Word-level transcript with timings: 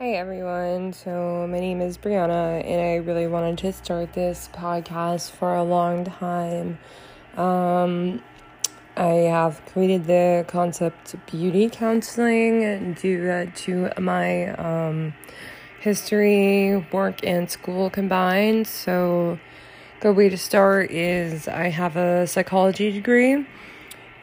Hey 0.00 0.16
everyone, 0.16 0.92
so 0.92 1.46
my 1.48 1.60
name 1.60 1.80
is 1.80 1.96
Brianna, 1.98 2.60
and 2.66 2.80
I 2.80 2.96
really 2.96 3.28
wanted 3.28 3.58
to 3.58 3.72
start 3.72 4.12
this 4.12 4.50
podcast 4.52 5.30
for 5.30 5.54
a 5.54 5.62
long 5.62 6.04
time. 6.04 6.80
Um, 7.36 8.20
I 8.96 9.30
have 9.30 9.64
created 9.66 10.06
the 10.06 10.44
concept 10.48 11.14
beauty 11.30 11.68
counseling 11.70 12.94
due 12.94 13.48
to 13.54 13.92
my 14.00 14.48
um, 14.56 15.14
history, 15.78 16.84
work, 16.90 17.24
and 17.24 17.48
school 17.48 17.88
combined. 17.88 18.66
So, 18.66 19.38
good 20.00 20.16
way 20.16 20.28
to 20.28 20.36
start 20.36 20.90
is 20.90 21.46
I 21.46 21.68
have 21.68 21.96
a 21.96 22.26
psychology 22.26 22.90
degree, 22.90 23.46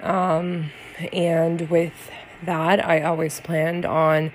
um, 0.04 0.70
and 1.14 1.70
with 1.70 2.12
that, 2.44 2.86
I 2.86 3.04
always 3.04 3.40
planned 3.40 3.86
on 3.86 4.34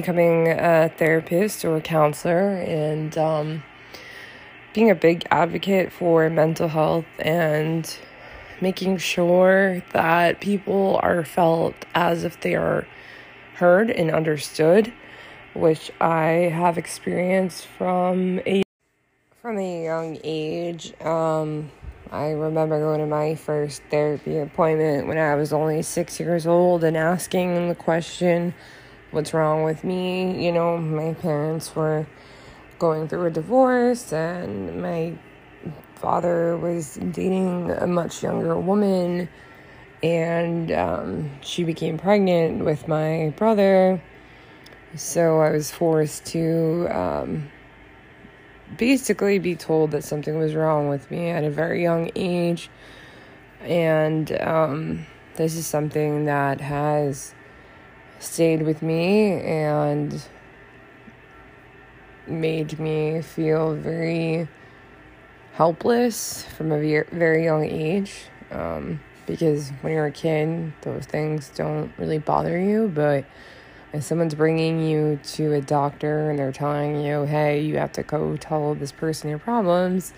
becoming 0.00 0.48
a 0.48 0.88
therapist 0.96 1.64
or 1.64 1.76
a 1.76 1.80
counselor 1.80 2.50
and 2.54 3.18
um, 3.18 3.62
being 4.72 4.90
a 4.90 4.94
big 4.94 5.26
advocate 5.32 5.90
for 5.92 6.30
mental 6.30 6.68
health 6.68 7.06
and 7.18 7.98
making 8.60 8.96
sure 8.96 9.82
that 9.92 10.40
people 10.40 11.00
are 11.02 11.24
felt 11.24 11.74
as 11.96 12.22
if 12.22 12.40
they 12.40 12.54
are 12.54 12.86
heard 13.54 13.90
and 13.90 14.12
understood, 14.12 14.92
which 15.54 15.90
I 16.00 16.52
have 16.54 16.78
experienced 16.78 17.66
from 17.66 18.38
a 18.46 18.62
from 19.42 19.58
a 19.58 19.84
young 19.84 20.18
age. 20.22 20.92
Um, 21.00 21.72
I 22.12 22.30
remember 22.30 22.78
going 22.78 23.00
to 23.00 23.06
my 23.06 23.34
first 23.34 23.82
therapy 23.90 24.38
appointment 24.38 25.08
when 25.08 25.18
I 25.18 25.34
was 25.34 25.52
only 25.52 25.82
six 25.82 26.20
years 26.20 26.46
old 26.46 26.84
and 26.84 26.96
asking 26.96 27.68
the 27.68 27.74
question, 27.74 28.54
What's 29.10 29.32
wrong 29.32 29.64
with 29.64 29.84
me? 29.84 30.44
You 30.44 30.52
know, 30.52 30.76
my 30.76 31.14
parents 31.14 31.74
were 31.74 32.06
going 32.78 33.08
through 33.08 33.24
a 33.26 33.30
divorce, 33.30 34.12
and 34.12 34.82
my 34.82 35.14
father 35.94 36.58
was 36.58 36.96
dating 36.96 37.70
a 37.70 37.86
much 37.86 38.22
younger 38.22 38.58
woman, 38.58 39.30
and 40.02 40.70
um, 40.72 41.30
she 41.40 41.64
became 41.64 41.96
pregnant 41.96 42.66
with 42.66 42.86
my 42.86 43.32
brother. 43.36 44.02
So 44.94 45.40
I 45.40 45.52
was 45.52 45.70
forced 45.70 46.26
to 46.26 46.86
um, 46.90 47.50
basically 48.76 49.38
be 49.38 49.56
told 49.56 49.92
that 49.92 50.04
something 50.04 50.38
was 50.38 50.54
wrong 50.54 50.90
with 50.90 51.10
me 51.10 51.30
at 51.30 51.44
a 51.44 51.50
very 51.50 51.82
young 51.82 52.10
age. 52.14 52.68
And 53.62 54.30
um, 54.40 55.06
this 55.36 55.56
is 55.56 55.66
something 55.66 56.26
that 56.26 56.60
has 56.60 57.34
stayed 58.18 58.62
with 58.62 58.82
me 58.82 59.40
and 59.40 60.22
made 62.26 62.78
me 62.78 63.22
feel 63.22 63.74
very 63.74 64.48
helpless 65.54 66.44
from 66.56 66.72
a 66.72 67.04
very 67.12 67.44
young 67.44 67.64
age. 67.64 68.24
Um, 68.50 69.00
because 69.26 69.70
when 69.82 69.92
you're 69.92 70.06
a 70.06 70.10
kid, 70.10 70.72
those 70.80 71.04
things 71.04 71.50
don't 71.54 71.92
really 71.98 72.18
bother 72.18 72.58
you, 72.58 72.90
but 72.94 73.24
if 73.92 74.02
someone's 74.02 74.34
bringing 74.34 74.86
you 74.86 75.18
to 75.22 75.52
a 75.54 75.60
doctor 75.60 76.30
and 76.30 76.38
they're 76.38 76.52
telling 76.52 77.02
you, 77.02 77.24
hey, 77.24 77.60
you 77.60 77.78
have 77.78 77.92
to 77.92 78.02
go 78.02 78.36
tell 78.36 78.74
this 78.74 78.92
person 78.92 79.28
your 79.30 79.38
problems, 79.38 80.12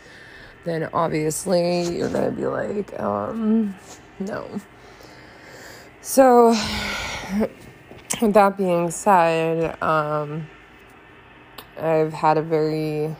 then 0.64 0.88
obviously 0.92 1.96
you're 1.96 2.08
gonna 2.08 2.30
be 2.30 2.46
like, 2.46 2.98
um, 3.00 3.74
no. 4.18 4.60
So, 6.00 6.54
that 8.28 8.58
being 8.58 8.90
said, 8.90 9.82
um, 9.82 10.46
I've 11.78 12.12
had 12.12 12.36
a 12.36 12.42
very 12.42 13.16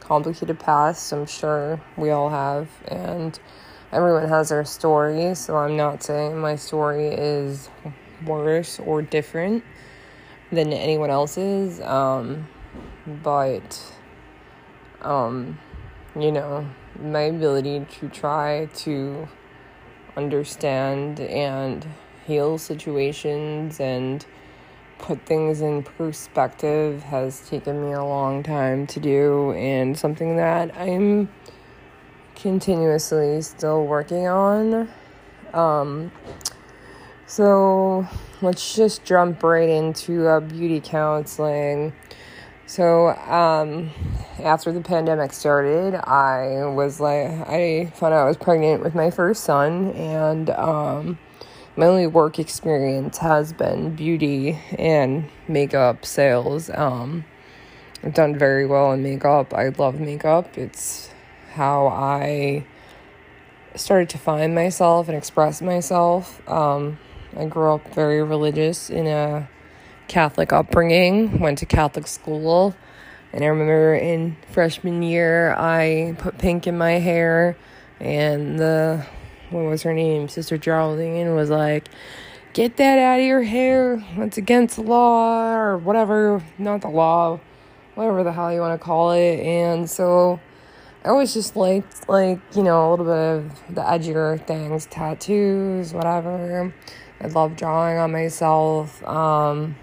complicated 0.00 0.58
past. 0.58 1.12
I'm 1.12 1.26
sure 1.26 1.80
we 1.96 2.10
all 2.10 2.28
have, 2.28 2.68
and 2.88 3.38
everyone 3.92 4.28
has 4.28 4.48
their 4.48 4.64
story. 4.64 5.36
So 5.36 5.56
I'm 5.56 5.76
not 5.76 6.02
saying 6.02 6.36
my 6.36 6.56
story 6.56 7.06
is 7.08 7.70
worse 8.26 8.80
or 8.80 9.02
different 9.02 9.62
than 10.50 10.72
anyone 10.72 11.10
else's. 11.10 11.80
Um, 11.80 12.48
but, 13.22 13.80
um, 15.02 15.60
you 16.18 16.32
know, 16.32 16.68
my 17.00 17.20
ability 17.20 17.86
to 18.00 18.08
try 18.08 18.66
to 18.74 19.28
understand 20.16 21.20
and 21.20 21.86
heal 22.26 22.58
situations 22.58 23.80
and 23.80 24.24
put 24.98 25.24
things 25.26 25.60
in 25.60 25.82
perspective 25.82 27.02
has 27.02 27.48
taken 27.48 27.84
me 27.84 27.92
a 27.92 28.02
long 28.02 28.42
time 28.42 28.86
to 28.86 29.00
do 29.00 29.52
and 29.52 29.96
something 29.96 30.36
that 30.36 30.76
I'm 30.76 31.28
continuously 32.34 33.42
still 33.42 33.84
working 33.84 34.26
on. 34.26 34.88
Um, 35.52 36.10
so 37.26 38.06
let's 38.42 38.74
just 38.74 39.04
jump 39.04 39.42
right 39.42 39.68
into 39.68 40.26
uh, 40.26 40.40
beauty 40.40 40.80
counseling. 40.80 41.92
So, 42.68 43.08
um, 43.08 43.90
after 44.40 44.72
the 44.72 44.80
pandemic 44.80 45.32
started, 45.32 45.94
I 45.94 46.66
was 46.66 46.98
like, 46.98 47.28
I 47.48 47.92
found 47.94 48.12
out 48.12 48.24
I 48.24 48.28
was 48.28 48.36
pregnant 48.36 48.82
with 48.82 48.92
my 48.92 49.12
first 49.12 49.44
son, 49.44 49.92
and 49.92 50.50
um, 50.50 51.16
my 51.76 51.86
only 51.86 52.06
work 52.06 52.38
experience 52.38 53.18
has 53.18 53.52
been 53.52 53.94
beauty 53.94 54.58
and 54.78 55.28
makeup 55.46 56.06
sales. 56.06 56.70
Um, 56.70 57.24
I've 58.02 58.14
done 58.14 58.38
very 58.38 58.66
well 58.66 58.92
in 58.92 59.02
makeup. 59.02 59.52
I 59.52 59.68
love 59.68 60.00
makeup. 60.00 60.56
It's 60.56 61.10
how 61.52 61.88
I 61.88 62.64
started 63.74 64.08
to 64.10 64.18
find 64.18 64.54
myself 64.54 65.08
and 65.08 65.16
express 65.16 65.60
myself. 65.60 66.46
Um, 66.48 66.98
I 67.36 67.44
grew 67.44 67.74
up 67.74 67.92
very 67.92 68.22
religious 68.22 68.88
in 68.88 69.06
a 69.06 69.48
Catholic 70.08 70.52
upbringing, 70.52 71.40
went 71.40 71.58
to 71.58 71.66
Catholic 71.66 72.06
school, 72.06 72.74
and 73.32 73.44
I 73.44 73.48
remember 73.48 73.94
in 73.94 74.36
freshman 74.50 75.02
year 75.02 75.54
I 75.54 76.14
put 76.18 76.38
pink 76.38 76.66
in 76.66 76.78
my 76.78 76.92
hair, 76.92 77.56
and 78.00 78.58
the 78.58 79.04
what 79.50 79.64
was 79.64 79.82
her 79.82 79.94
name, 79.94 80.28
Sister 80.28 80.58
Geraldine 80.58 81.34
was 81.34 81.50
like, 81.50 81.88
"Get 82.52 82.76
that 82.78 82.98
out 82.98 83.20
of 83.20 83.24
your 83.24 83.42
hair. 83.42 84.04
That's 84.16 84.38
against 84.38 84.76
the 84.76 84.82
law 84.82 85.54
or 85.54 85.78
whatever. 85.78 86.42
Not 86.58 86.82
the 86.82 86.88
law, 86.88 87.40
whatever 87.94 88.24
the 88.24 88.32
hell 88.32 88.52
you 88.52 88.60
want 88.60 88.78
to 88.78 88.84
call 88.84 89.12
it." 89.12 89.40
And 89.40 89.88
so 89.88 90.40
I 91.04 91.10
always 91.10 91.34
just 91.34 91.54
liked 91.54 92.08
like 92.08 92.40
you 92.54 92.62
know 92.62 92.88
a 92.88 92.90
little 92.90 93.06
bit 93.06 93.14
of 93.14 93.74
the 93.74 93.82
edgier 93.82 94.44
things, 94.46 94.86
tattoos, 94.86 95.92
whatever. 95.92 96.74
I 97.20 97.26
love 97.28 97.56
drawing 97.56 97.98
on 97.98 98.12
myself. 98.12 99.02
Um, 99.06 99.76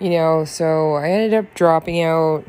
you 0.00 0.10
know, 0.10 0.44
so 0.44 0.94
I 0.94 1.10
ended 1.10 1.32
up 1.32 1.54
dropping 1.54 2.02
out 2.02 2.44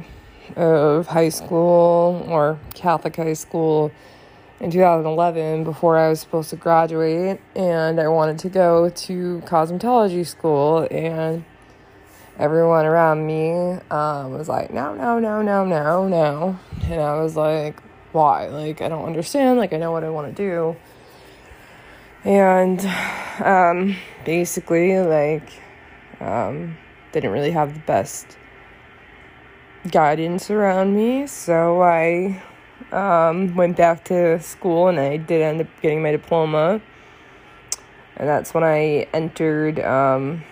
of 0.55 1.07
high 1.07 1.29
school 1.29 2.25
or 2.27 2.59
Catholic 2.73 3.15
high 3.15 3.33
school 3.33 3.91
in 4.63 4.71
2011 4.71 5.65
before 5.65 5.97
I 5.97 6.07
was 6.07 6.21
supposed 6.21 6.49
to 6.51 6.55
graduate, 6.55 7.41
and 7.53 7.99
I 7.99 8.07
wanted 8.07 8.39
to 8.39 8.49
go 8.49 8.87
to 8.87 9.43
cosmetology 9.45 10.25
school, 10.25 10.87
and 10.89 11.43
everyone 12.39 12.85
around 12.85 13.27
me 13.27 13.51
um, 13.91 14.31
was 14.31 14.47
like, 14.47 14.71
no, 14.71 14.95
no, 14.95 15.19
no, 15.19 15.41
no, 15.41 15.65
no, 15.65 16.07
no. 16.07 16.59
And 16.83 17.01
I 17.01 17.21
was 17.21 17.35
like, 17.35 17.83
why? 18.13 18.47
Like, 18.47 18.81
I 18.81 18.87
don't 18.87 19.03
understand. 19.03 19.59
Like, 19.59 19.73
I 19.73 19.77
know 19.77 19.91
what 19.91 20.05
I 20.05 20.09
want 20.09 20.33
to 20.33 20.41
do. 20.41 20.77
And 22.23 22.79
um, 23.43 23.97
basically, 24.23 24.97
like, 24.97 25.49
um, 26.21 26.77
didn't 27.11 27.31
really 27.31 27.51
have 27.51 27.73
the 27.73 27.81
best 27.81 28.37
guidance 29.91 30.49
around 30.49 30.95
me. 30.95 31.27
So 31.27 31.81
I 31.81 32.41
um, 32.93 33.55
went 33.55 33.77
back 33.77 34.05
to 34.05 34.39
school 34.39 34.87
and 34.87 34.99
I 34.99 35.17
did 35.17 35.41
end 35.41 35.61
up 35.61 35.67
getting 35.81 36.01
my 36.01 36.11
diploma. 36.11 36.81
And 38.15 38.29
that's 38.29 38.53
when 38.53 38.63
I 38.63 39.07
entered 39.13 39.79
um, 39.79 40.43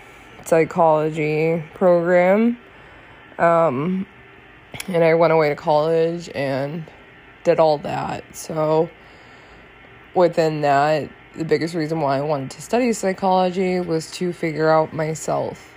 psychology 0.45 1.63
program. 1.75 2.57
Um, 3.37 4.07
and 4.87 5.03
I 5.03 5.13
went 5.13 5.33
away 5.33 5.49
to 5.49 5.55
college 5.55 6.29
and 6.33 6.83
did 7.43 7.59
all 7.59 7.77
that. 7.79 8.35
So 8.35 8.89
within 10.15 10.61
that, 10.61 11.09
the 11.35 11.45
biggest 11.45 11.75
reason 11.75 12.01
why 12.01 12.17
I 12.17 12.21
wanted 12.21 12.51
to 12.51 12.61
study 12.61 12.91
psychology 12.93 13.79
was 13.79 14.11
to 14.11 14.33
figure 14.33 14.69
out 14.69 14.93
myself. 14.93 15.73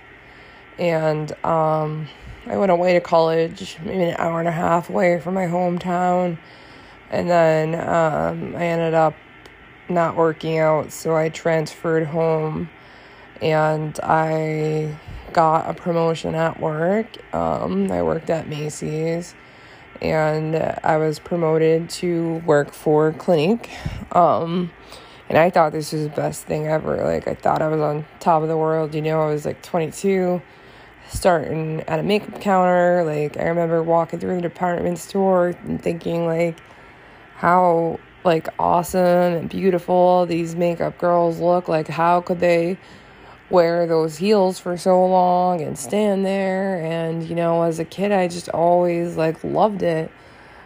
And 0.77 1.31
um, 1.45 2.07
I 2.47 2.57
went 2.57 2.71
away 2.71 2.93
to 2.93 3.01
college, 3.01 3.77
maybe 3.83 4.03
an 4.03 4.15
hour 4.17 4.39
and 4.39 4.47
a 4.47 4.51
half 4.51 4.89
away 4.89 5.19
from 5.19 5.33
my 5.33 5.45
hometown. 5.45 6.37
And 7.09 7.29
then 7.29 7.75
um, 7.75 8.55
I 8.55 8.65
ended 8.65 8.93
up 8.93 9.15
not 9.89 10.15
working 10.15 10.57
out, 10.57 10.91
so 10.91 11.15
I 11.15 11.29
transferred 11.29 12.07
home 12.07 12.69
and 13.41 13.99
I 14.01 14.97
got 15.33 15.69
a 15.69 15.73
promotion 15.73 16.35
at 16.35 16.59
work. 16.59 17.07
Um, 17.33 17.91
I 17.91 18.01
worked 18.03 18.29
at 18.29 18.47
Macy's 18.47 19.35
and 20.01 20.55
I 20.55 20.97
was 20.97 21.19
promoted 21.19 21.89
to 21.89 22.35
work 22.45 22.73
for 22.73 23.11
Clinique. 23.13 23.69
Um, 24.11 24.71
and 25.29 25.37
I 25.37 25.49
thought 25.49 25.71
this 25.71 25.91
was 25.91 26.03
the 26.03 26.09
best 26.09 26.43
thing 26.43 26.67
ever. 26.67 27.03
Like, 27.03 27.27
I 27.27 27.33
thought 27.33 27.61
I 27.61 27.67
was 27.67 27.81
on 27.81 28.05
top 28.19 28.43
of 28.43 28.47
the 28.47 28.57
world. 28.57 28.93
You 28.93 29.01
know, 29.01 29.21
I 29.21 29.27
was 29.27 29.45
like 29.45 29.61
22, 29.63 30.41
starting 31.15 31.81
at 31.81 31.99
a 31.99 32.03
makeup 32.03 32.41
counter. 32.41 33.03
Like, 33.05 33.37
I 33.37 33.45
remember 33.45 33.81
walking 33.81 34.19
through 34.19 34.35
the 34.35 34.41
department 34.41 34.99
store 34.99 35.49
and 35.63 35.81
thinking, 35.81 36.25
like, 36.25 36.59
how 37.35 37.99
like 38.25 38.47
awesome 38.57 39.33
and 39.33 39.49
beautiful 39.49 40.25
these 40.25 40.55
makeup 40.55 40.97
girls 40.97 41.39
look. 41.39 41.67
Like 41.67 41.87
how 41.87 42.21
could 42.21 42.39
they 42.39 42.77
wear 43.51 43.85
those 43.85 44.17
heels 44.17 44.59
for 44.59 44.75
so 44.75 45.05
long 45.05 45.61
and 45.61 45.77
stand 45.77 46.25
there? 46.25 46.83
And 46.83 47.23
you 47.23 47.35
know 47.35 47.61
as 47.61 47.79
a 47.79 47.85
kid 47.85 48.11
I 48.11 48.27
just 48.27 48.49
always 48.49 49.15
like 49.15 49.41
loved 49.43 49.83
it. 49.83 50.11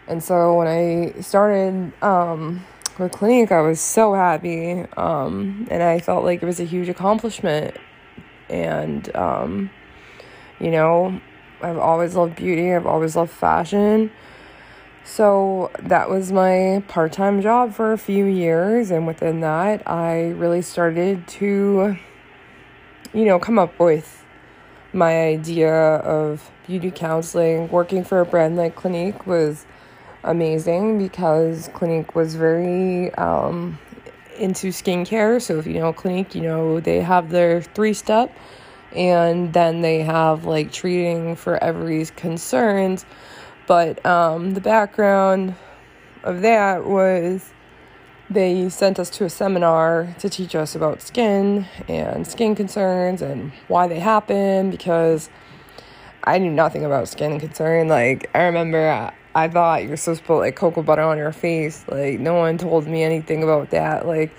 And 0.07 0.23
so 0.23 0.55
when 0.55 0.67
I 0.67 1.19
started 1.21 1.91
um 2.01 2.65
with 2.97 3.11
Clinique 3.11 3.51
I 3.51 3.61
was 3.61 3.81
so 3.81 4.13
happy 4.13 4.85
um 4.95 5.67
and 5.69 5.83
I 5.83 5.99
felt 5.99 6.23
like 6.23 6.41
it 6.41 6.45
was 6.45 6.59
a 6.59 6.65
huge 6.65 6.87
accomplishment. 6.87 7.75
And 8.47 9.13
um 9.15 9.69
you 10.59 10.71
know 10.71 11.19
I've 11.61 11.77
always 11.77 12.15
loved 12.15 12.35
beauty 12.35 12.73
I've 12.73 12.87
always 12.87 13.15
loved 13.15 13.31
fashion 13.31 14.11
so 15.09 15.71
that 15.79 16.07
was 16.07 16.31
my 16.31 16.83
part 16.87 17.13
time 17.13 17.41
job 17.41 17.73
for 17.73 17.93
a 17.93 17.97
few 17.97 18.25
years, 18.25 18.91
and 18.91 19.07
within 19.07 19.39
that, 19.39 19.81
I 19.89 20.29
really 20.29 20.61
started 20.61 21.27
to, 21.39 21.97
you 23.11 23.25
know, 23.25 23.39
come 23.39 23.57
up 23.57 23.79
with 23.79 24.23
my 24.93 25.23
idea 25.23 25.73
of 25.73 26.51
beauty 26.67 26.91
counseling. 26.91 27.69
Working 27.69 28.03
for 28.03 28.19
a 28.19 28.25
brand 28.25 28.55
like 28.55 28.75
Clinique 28.75 29.25
was 29.25 29.65
amazing 30.23 30.99
because 30.99 31.69
Clinique 31.73 32.13
was 32.13 32.35
very 32.35 33.11
um, 33.15 33.79
into 34.37 34.67
skincare. 34.67 35.41
So 35.41 35.57
if 35.57 35.65
you 35.65 35.79
know 35.79 35.91
Clinique, 35.91 36.35
you 36.35 36.41
know 36.41 36.79
they 36.79 37.01
have 37.01 37.31
their 37.31 37.63
three 37.63 37.93
step, 37.93 38.31
and 38.95 39.53
then 39.53 39.81
they 39.81 40.01
have 40.01 40.45
like 40.45 40.71
treating 40.71 41.35
for 41.35 41.61
every 41.63 42.05
concerns 42.05 43.05
but 43.67 44.03
um, 44.03 44.55
the 44.55 44.61
background 44.61 45.53
of 46.23 46.41
that 46.41 46.85
was 46.85 47.51
they 48.29 48.69
sent 48.69 48.99
us 48.99 49.09
to 49.09 49.25
a 49.25 49.29
seminar 49.29 50.15
to 50.19 50.29
teach 50.29 50.55
us 50.55 50.75
about 50.75 51.01
skin 51.01 51.67
and 51.87 52.27
skin 52.27 52.55
concerns 52.55 53.21
and 53.21 53.51
why 53.67 53.87
they 53.87 53.99
happen 53.99 54.69
because 54.71 55.29
I 56.23 56.37
knew 56.37 56.51
nothing 56.51 56.85
about 56.85 57.07
skin 57.07 57.39
concern. 57.39 57.87
Like, 57.87 58.29
I 58.35 58.43
remember 58.43 58.89
I, 58.89 59.13
I 59.33 59.47
thought 59.47 59.83
you're 59.83 59.97
supposed 59.97 60.21
to 60.21 60.27
put 60.27 60.37
like 60.39 60.55
cocoa 60.55 60.83
butter 60.83 61.01
on 61.01 61.17
your 61.17 61.31
face. 61.31 61.85
Like, 61.87 62.19
no 62.19 62.35
one 62.35 62.57
told 62.57 62.87
me 62.87 63.03
anything 63.03 63.41
about 63.41 63.71
that. 63.71 64.05
Like, 64.05 64.31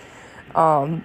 um, 0.54 1.04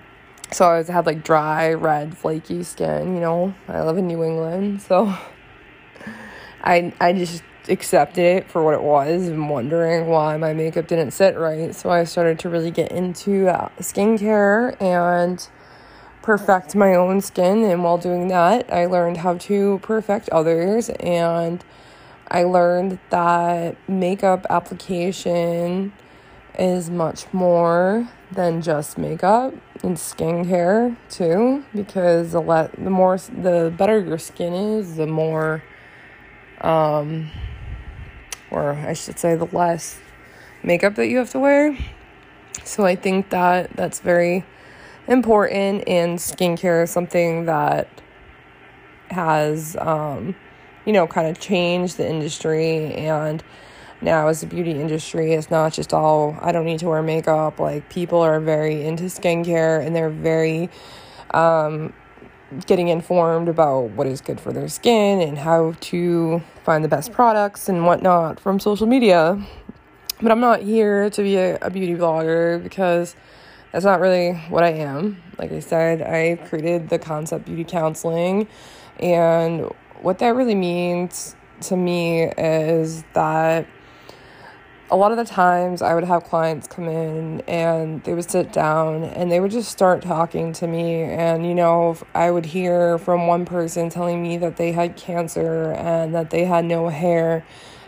so 0.55 0.63
I 0.63 0.71
always 0.71 0.87
had 0.87 1.05
like 1.05 1.21
dry, 1.21 1.73
red, 1.73 2.17
flaky 2.17 2.63
skin, 2.63 3.15
you 3.15 3.19
know. 3.19 3.53
I 3.67 3.81
live 3.83 3.97
in 3.97 4.07
New 4.07 4.23
England, 4.23 4.81
so 4.81 5.13
I 6.63 6.93
I 7.01 7.11
just 7.11 7.43
accepted 7.67 8.23
it 8.23 8.49
for 8.49 8.63
what 8.63 8.73
it 8.73 8.81
was 8.81 9.27
and 9.27 9.49
wondering 9.49 10.07
why 10.07 10.37
my 10.37 10.53
makeup 10.53 10.87
didn't 10.87 11.11
sit 11.11 11.35
right. 11.35 11.75
So 11.75 11.89
I 11.89 12.05
started 12.05 12.39
to 12.39 12.49
really 12.49 12.71
get 12.71 12.93
into 12.93 13.49
uh, 13.49 13.67
skincare 13.79 14.81
and 14.81 15.45
perfect 16.21 16.73
my 16.73 16.95
own 16.95 17.19
skin. 17.19 17.63
And 17.65 17.83
while 17.83 17.97
doing 17.97 18.29
that, 18.29 18.71
I 18.71 18.85
learned 18.85 19.17
how 19.17 19.33
to 19.49 19.79
perfect 19.83 20.29
others. 20.29 20.89
And 21.01 21.65
I 22.29 22.43
learned 22.43 22.99
that 23.09 23.75
makeup 23.89 24.45
application 24.49 25.91
is 26.57 26.89
much 26.89 27.25
more 27.33 28.09
than 28.31 28.61
just 28.61 28.97
makeup 28.97 29.53
and 29.85 29.97
skincare 29.97 30.95
too 31.09 31.63
because 31.73 32.33
the 32.33 32.41
le- 32.41 32.71
the 32.77 32.89
more 32.89 33.17
the 33.17 33.73
better 33.77 33.99
your 33.99 34.17
skin 34.17 34.53
is 34.53 34.95
the 34.95 35.07
more 35.07 35.63
um 36.61 37.29
or 38.51 38.71
I 38.73 38.93
should 38.93 39.19
say, 39.19 39.35
the 39.35 39.45
less 39.45 39.99
makeup 40.63 40.95
that 40.95 41.07
you 41.07 41.17
have 41.17 41.29
to 41.31 41.39
wear. 41.39 41.77
So 42.63 42.85
I 42.85 42.95
think 42.95 43.29
that 43.29 43.75
that's 43.75 43.99
very 43.99 44.45
important, 45.07 45.88
and 45.88 46.17
skincare 46.17 46.83
is 46.83 46.91
something 46.91 47.45
that 47.45 47.88
has, 49.09 49.75
um, 49.79 50.35
you 50.85 50.93
know, 50.93 51.05
kind 51.05 51.27
of 51.27 51.39
changed 51.39 51.97
the 51.97 52.07
industry. 52.07 52.93
And 52.93 53.43
now, 54.05 54.27
as 54.27 54.41
a 54.43 54.47
beauty 54.47 54.71
industry, 54.71 55.33
it's 55.33 55.51
not 55.51 55.73
just 55.73 55.93
all 55.93 56.37
I 56.41 56.51
don't 56.53 56.65
need 56.65 56.79
to 56.79 56.87
wear 56.87 57.01
makeup. 57.01 57.59
Like, 57.59 57.89
people 57.89 58.21
are 58.21 58.39
very 58.39 58.85
into 58.85 59.05
skincare 59.05 59.85
and 59.85 59.95
they're 59.95 60.09
very, 60.09 60.69
um, 61.31 61.93
getting 62.67 62.87
informed 62.87 63.49
about 63.49 63.89
what 63.91 64.07
is 64.07 64.21
good 64.21 64.39
for 64.39 64.53
their 64.53 64.69
skin 64.69 65.19
and 65.19 65.37
how 65.37 65.73
to 65.81 66.41
find 66.63 66.83
the 66.83 66.87
best 66.87 67.11
products 67.11 67.67
and 67.67 67.85
whatnot 67.85 68.39
from 68.39 68.59
social 68.59 68.87
media. 68.87 69.43
But 70.21 70.31
I'm 70.31 70.39
not 70.39 70.61
here 70.61 71.09
to 71.09 71.21
be 71.21 71.35
a, 71.35 71.57
a 71.61 71.69
beauty 71.69 71.95
blogger 71.95 72.61
because 72.63 73.15
that's 73.71 73.83
not 73.83 73.99
really 73.99 74.33
what 74.49 74.63
I 74.63 74.69
am. 74.69 75.21
Like 75.37 75.51
I 75.51 75.59
said, 75.59 76.01
I 76.01 76.35
created 76.47 76.87
the 76.89 76.99
concept 76.99 77.45
beauty 77.45 77.65
counseling, 77.65 78.47
and 78.99 79.69
what 80.01 80.19
that 80.19 80.35
really 80.35 80.55
means 80.55 81.35
to 81.61 81.75
me 81.75 82.23
is 82.37 83.03
that 83.13 83.67
a 84.91 84.95
lot 84.95 85.11
of 85.11 85.17
the 85.17 85.25
times 85.25 85.81
I 85.81 85.95
would 85.95 86.03
have 86.03 86.23
clients 86.25 86.67
come 86.67 86.87
in 86.87 87.41
and 87.41 88.03
they 88.03 88.13
would 88.13 88.29
sit 88.29 88.53
down 88.53 89.03
and 89.03 89.31
they 89.31 89.39
would 89.39 89.49
just 89.49 89.71
start 89.71 90.03
talking 90.03 90.53
to 90.53 90.67
me. 90.67 91.01
And, 91.01 91.45
you 91.45 91.55
know, 91.55 91.97
I 92.13 92.29
would 92.29 92.45
hear 92.45 92.99
from 92.99 93.25
one 93.25 93.45
person 93.45 93.89
telling 93.89 94.21
me 94.21 94.37
that 94.37 94.57
they 94.57 94.71
had 94.71 94.95
cancer 94.95 95.71
and 95.71 96.13
that 96.13 96.29
they 96.29 96.45
had 96.45 96.65
no 96.65 96.89
hair. 96.89 97.43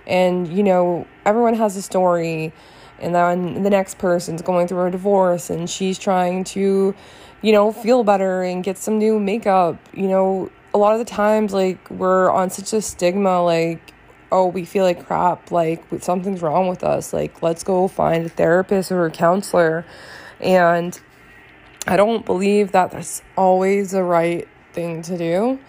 And, 0.07 0.47
you 0.47 0.63
know, 0.63 1.05
everyone 1.23 1.53
has 1.53 1.75
a 1.75 1.83
story. 1.83 2.51
And 2.99 3.13
then 3.13 3.61
the 3.61 3.69
next 3.69 3.99
person's 3.99 4.41
going 4.41 4.67
through 4.67 4.87
a 4.87 4.91
divorce 4.91 5.51
and 5.51 5.69
she's 5.69 5.99
trying 5.99 6.45
to, 6.45 6.95
you 7.43 7.51
know, 7.51 7.71
feel 7.71 8.03
better 8.03 8.41
and 8.41 8.63
get 8.63 8.75
some 8.79 8.97
new 8.97 9.19
makeup. 9.19 9.77
You 9.93 10.07
know, 10.07 10.51
a 10.73 10.79
lot 10.79 10.93
of 10.93 10.99
the 10.99 11.05
times, 11.05 11.53
like, 11.53 11.91
we're 11.91 12.31
on 12.31 12.49
such 12.49 12.73
a 12.73 12.81
stigma, 12.81 13.43
like, 13.43 13.93
oh, 14.31 14.47
we 14.47 14.65
feel 14.65 14.83
like 14.83 15.05
crap, 15.05 15.51
like 15.51 15.83
something's 16.01 16.41
wrong 16.41 16.67
with 16.67 16.83
us, 16.83 17.13
like 17.13 17.41
let's 17.41 17.63
go 17.63 17.87
find 17.87 18.25
a 18.25 18.29
therapist 18.29 18.91
or 18.91 19.05
a 19.05 19.11
counselor. 19.11 19.85
And 20.39 20.99
I 21.87 21.97
don't 21.97 22.25
believe 22.25 22.73
that 22.73 22.91
that's 22.91 23.21
always 23.37 23.91
the 23.91 24.03
right 24.03 24.47
thing 24.73 25.01
to 25.03 25.17
do. 25.17 25.59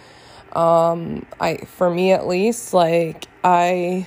Um, 0.58 1.26
I 1.40 1.58
for 1.58 1.90
me 1.90 2.12
at 2.12 2.26
least, 2.26 2.74
like 2.74 3.26
I 3.44 4.06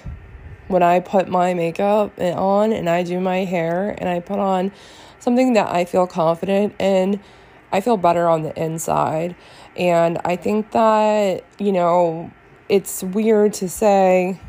when 0.68 0.84
I 0.84 1.00
put 1.00 1.28
my 1.28 1.54
makeup 1.54 2.20
on 2.20 2.74
and 2.74 2.90
I 2.90 3.04
do 3.04 3.20
my 3.20 3.40
hair 3.40 3.96
and 3.98 4.10
I 4.10 4.20
put 4.20 4.40
on 4.40 4.72
something 5.20 5.54
that 5.54 5.70
I 5.70 5.86
feel 5.86 6.08
confident 6.08 6.74
in, 6.80 7.20
I 7.72 7.82
feel 7.82 7.98
better 7.98 8.28
on 8.28 8.42
the 8.44 8.58
inside. 8.62 9.36
And 9.76 10.20
I 10.26 10.36
think 10.36 10.72
that, 10.72 11.44
you 11.60 11.72
know, 11.72 12.32
it's 12.72 13.04
weird 13.04 13.52
to 13.52 13.68
say, 13.68 14.40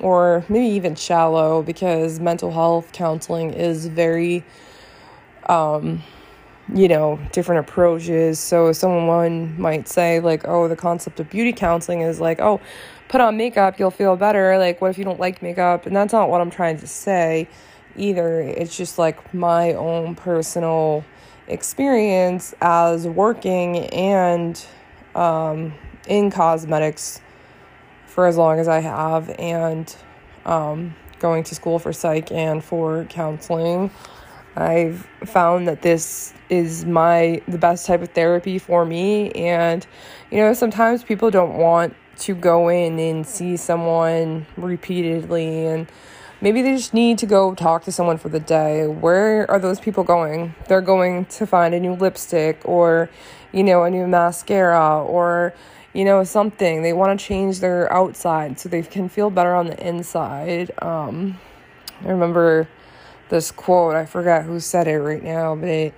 or 0.00 0.44
maybe 0.48 0.76
even 0.76 0.94
shallow, 0.94 1.60
because 1.60 2.20
mental 2.20 2.52
health 2.52 2.92
counseling 2.92 3.52
is 3.52 3.88
very, 3.88 4.44
um, 5.48 6.00
you 6.72 6.86
know, 6.86 7.18
different 7.32 7.68
approaches. 7.68 8.38
So 8.38 8.70
someone 8.70 9.60
might 9.60 9.88
say, 9.88 10.20
like, 10.20 10.46
oh, 10.46 10.68
the 10.68 10.76
concept 10.76 11.18
of 11.18 11.28
beauty 11.28 11.52
counseling 11.52 12.02
is 12.02 12.20
like, 12.20 12.38
oh, 12.38 12.60
put 13.08 13.20
on 13.20 13.36
makeup, 13.36 13.80
you'll 13.80 13.90
feel 13.90 14.14
better. 14.14 14.56
Like, 14.56 14.80
what 14.80 14.90
if 14.90 14.96
you 14.96 15.04
don't 15.04 15.18
like 15.18 15.42
makeup? 15.42 15.84
And 15.84 15.96
that's 15.96 16.12
not 16.12 16.30
what 16.30 16.40
I'm 16.40 16.52
trying 16.52 16.78
to 16.78 16.86
say 16.86 17.48
either. 17.96 18.40
It's 18.40 18.76
just 18.76 18.98
like 18.98 19.34
my 19.34 19.72
own 19.72 20.14
personal 20.14 21.04
experience 21.48 22.54
as 22.60 23.08
working 23.08 23.78
and 23.86 24.64
um, 25.16 25.74
in 26.06 26.30
cosmetics 26.30 27.20
for 28.14 28.28
as 28.28 28.36
long 28.36 28.60
as 28.60 28.68
I 28.68 28.78
have 28.78 29.28
and 29.40 29.94
um, 30.46 30.94
going 31.18 31.42
to 31.42 31.54
school 31.56 31.80
for 31.80 31.92
psych 31.92 32.30
and 32.30 32.62
for 32.62 33.06
counseling. 33.06 33.90
I've 34.54 35.04
found 35.24 35.66
that 35.66 35.82
this 35.82 36.32
is 36.48 36.84
my 36.84 37.42
the 37.48 37.58
best 37.58 37.86
type 37.86 38.02
of 38.02 38.10
therapy 38.10 38.58
for 38.58 38.84
me 38.84 39.32
and 39.32 39.84
you 40.30 40.38
know 40.38 40.54
sometimes 40.54 41.02
people 41.02 41.32
don't 41.32 41.54
want 41.56 41.96
to 42.18 42.36
go 42.36 42.68
in 42.68 43.00
and 43.00 43.26
see 43.26 43.56
someone 43.56 44.46
repeatedly 44.56 45.66
and 45.66 45.90
maybe 46.40 46.62
they 46.62 46.76
just 46.76 46.94
need 46.94 47.18
to 47.18 47.26
go 47.26 47.52
talk 47.56 47.82
to 47.84 47.90
someone 47.90 48.18
for 48.18 48.28
the 48.28 48.38
day. 48.38 48.86
Where 48.86 49.50
are 49.50 49.58
those 49.58 49.80
people 49.80 50.04
going? 50.04 50.54
They're 50.68 50.80
going 50.80 51.24
to 51.24 51.48
find 51.48 51.74
a 51.74 51.80
new 51.80 51.94
lipstick 51.94 52.60
or 52.64 53.10
you 53.50 53.64
know 53.64 53.82
a 53.82 53.90
new 53.90 54.06
mascara 54.06 55.02
or 55.02 55.52
you 55.94 56.04
know, 56.04 56.22
something. 56.24 56.82
They 56.82 56.92
want 56.92 57.18
to 57.18 57.24
change 57.24 57.60
their 57.60 57.90
outside 57.90 58.58
so 58.60 58.68
they 58.68 58.82
can 58.82 59.08
feel 59.08 59.30
better 59.30 59.54
on 59.54 59.68
the 59.68 59.86
inside. 59.86 60.70
Um, 60.82 61.38
I 62.02 62.08
remember 62.08 62.68
this 63.30 63.50
quote, 63.50 63.94
I 63.94 64.04
forgot 64.04 64.44
who 64.44 64.60
said 64.60 64.86
it 64.88 64.98
right 64.98 65.22
now, 65.22 65.54
but 65.54 65.68
it, 65.68 65.94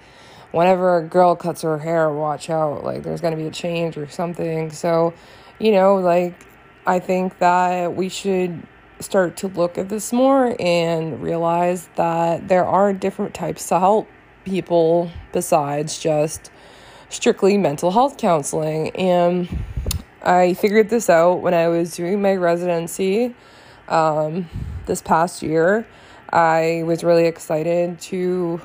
whenever 0.53 0.99
a 0.99 1.03
girl 1.03 1.35
cuts 1.35 1.63
her 1.63 1.79
hair, 1.79 2.11
watch 2.13 2.49
out. 2.51 2.85
Like, 2.85 3.03
there's 3.03 3.21
going 3.21 3.37
to 3.37 3.43
be 3.43 3.49
a 3.49 3.51
change 3.51 3.97
or 3.97 4.09
something. 4.09 4.71
So, 4.71 5.15
you 5.59 5.73
know, 5.73 5.97
like, 5.97 6.47
I 6.87 7.01
think 7.01 7.39
that 7.39 7.97
we 7.97 8.09
should 8.09 8.63
start 9.01 9.37
to 9.39 9.49
look 9.49 9.77
at 9.79 9.89
this 9.89 10.13
more 10.13 10.55
and 10.61 11.23
realize 11.23 11.89
that 11.97 12.49
there 12.49 12.65
are 12.65 12.93
different 12.93 13.35
types 13.35 13.69
to 13.69 13.79
help 13.79 14.09
people 14.45 15.11
besides 15.33 15.99
just 15.99 16.51
strictly 17.09 17.57
mental 17.57 17.91
health 17.91 18.17
counseling. 18.17 18.91
And 18.91 19.49
I 20.23 20.55
figured 20.55 20.89
this 20.89 21.09
out 21.09 21.41
when 21.41 21.55
I 21.55 21.69
was 21.69 21.95
doing 21.95 22.21
my 22.21 22.35
residency 22.35 23.35
um, 23.89 24.49
this 24.87 25.03
past 25.03 25.43
year. 25.43 25.87
I 26.31 26.83
was 26.85 27.05
really 27.05 27.27
excited 27.27 28.01
to 28.01 28.61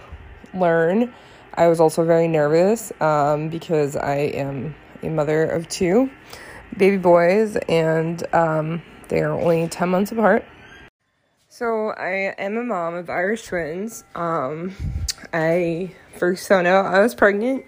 learn. 0.54 1.14
I 1.54 1.68
was 1.68 1.80
also 1.80 2.04
very 2.04 2.28
nervous 2.28 2.92
um, 3.02 3.50
because 3.50 3.96
I 3.96 4.16
am 4.16 4.76
a 5.04 5.10
mother 5.10 5.44
of 5.44 5.68
two 5.68 6.10
baby 6.78 6.98
boys 6.98 7.58
and 7.68 8.24
um, 8.34 8.82
they 9.10 9.22
are 9.22 9.32
only 9.32 9.68
10 9.68 9.90
months 9.90 10.12
apart. 10.12 10.46
So 11.50 11.90
I 11.90 12.34
am 12.38 12.58
a 12.58 12.64
mom 12.64 12.96
of 12.96 13.10
Irish 13.10 13.46
twins. 13.46 14.06
Um, 14.16 14.74
I 15.34 15.94
first 16.18 16.48
found 16.48 16.66
out 16.66 16.86
I 16.86 17.02
was 17.02 17.14
pregnant 17.14 17.66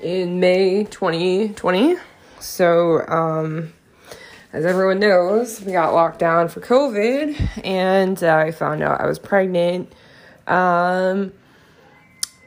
in 0.00 0.40
May 0.40 0.84
2020. 0.84 1.96
So, 2.40 3.06
um, 3.08 3.72
as 4.52 4.64
everyone 4.64 5.00
knows, 5.00 5.60
we 5.60 5.72
got 5.72 5.92
locked 5.92 6.18
down 6.18 6.48
for 6.48 6.60
COVID, 6.60 7.64
and 7.64 8.22
uh, 8.22 8.36
I 8.36 8.50
found 8.50 8.82
out 8.82 9.00
I 9.00 9.06
was 9.06 9.18
pregnant 9.18 9.92
um, 10.46 11.32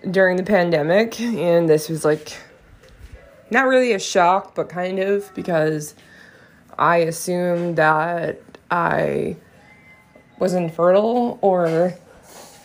during 0.09 0.37
the 0.37 0.43
pandemic. 0.43 1.19
And 1.19 1.69
this 1.69 1.89
was 1.89 2.05
like 2.05 2.37
not 3.51 3.67
really 3.67 3.93
a 3.93 3.99
shock, 3.99 4.55
but 4.55 4.69
kind 4.69 4.99
of 4.99 5.33
because 5.35 5.95
I 6.77 6.97
assumed 6.97 7.77
that 7.77 8.39
I 8.71 9.37
was 10.39 10.53
infertile 10.53 11.37
or 11.41 11.93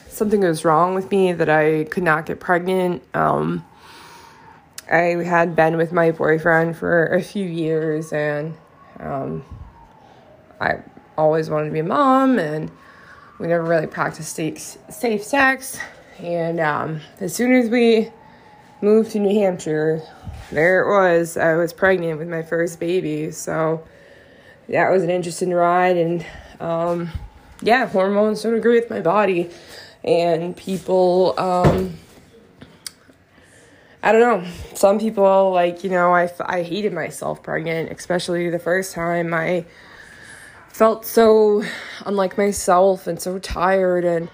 something 0.08 0.40
was 0.40 0.64
wrong 0.64 0.94
with 0.94 1.10
me 1.10 1.32
that 1.32 1.48
I 1.48 1.84
could 1.84 2.04
not 2.04 2.26
get 2.26 2.38
pregnant. 2.38 3.02
Um, 3.14 3.64
I 4.90 5.22
had 5.24 5.56
been 5.56 5.76
with 5.76 5.92
my 5.92 6.10
boyfriend 6.10 6.76
for 6.76 7.06
a 7.06 7.22
few 7.22 7.46
years 7.46 8.12
and 8.12 8.54
um, 9.00 9.44
I 10.60 10.82
always 11.16 11.48
wanted 11.48 11.66
to 11.66 11.72
be 11.72 11.78
a 11.78 11.84
mom 11.84 12.38
and 12.38 12.70
we 13.38 13.46
never 13.46 13.64
really 13.64 13.86
practiced 13.86 14.34
safe, 14.34 14.76
safe 14.90 15.24
sex. 15.24 15.78
And 16.18 16.60
um, 16.60 17.00
as 17.20 17.34
soon 17.34 17.52
as 17.52 17.68
we 17.68 18.10
moved 18.80 19.12
to 19.12 19.18
New 19.18 19.40
Hampshire, 19.40 20.02
there 20.52 20.82
it 20.82 20.88
was. 20.88 21.36
I 21.36 21.54
was 21.54 21.72
pregnant 21.72 22.18
with 22.18 22.28
my 22.28 22.42
first 22.42 22.78
baby. 22.78 23.30
So 23.32 23.84
that 24.68 24.90
was 24.90 25.02
an 25.02 25.10
interesting 25.10 25.50
ride. 25.50 25.96
And 25.96 26.26
um, 26.60 27.08
yeah, 27.62 27.86
hormones 27.86 28.42
don't 28.42 28.54
agree 28.54 28.78
with 28.78 28.90
my 28.90 29.00
body. 29.00 29.50
And 30.04 30.54
people, 30.56 31.34
um, 31.38 31.98
I 34.04 34.12
don't 34.12 34.20
know. 34.20 34.50
Some 34.74 34.98
people, 34.98 35.50
like, 35.50 35.82
you 35.82 35.88
know, 35.88 36.14
I, 36.14 36.30
I 36.44 36.62
hated 36.62 36.92
myself 36.92 37.42
pregnant, 37.42 37.90
especially 37.90 38.50
the 38.50 38.58
first 38.58 38.92
time. 38.92 39.32
I 39.32 39.64
felt 40.68 41.06
so 41.06 41.64
unlike 42.04 42.36
myself 42.36 43.06
and 43.06 43.18
so 43.18 43.38
tired, 43.38 44.04
and 44.04 44.28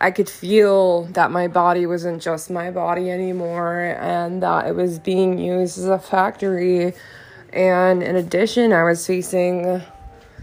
I 0.00 0.12
could 0.12 0.30
feel 0.30 1.06
that 1.06 1.32
my 1.32 1.48
body 1.48 1.86
wasn't 1.86 2.22
just 2.22 2.50
my 2.50 2.70
body 2.70 3.10
anymore 3.10 3.96
and 3.98 4.44
that 4.44 4.68
it 4.68 4.76
was 4.76 5.00
being 5.00 5.38
used 5.38 5.76
as 5.76 5.86
a 5.86 5.98
factory. 5.98 6.94
And 7.52 8.04
in 8.04 8.14
addition, 8.14 8.72
I 8.72 8.84
was 8.84 9.04
facing 9.04 9.82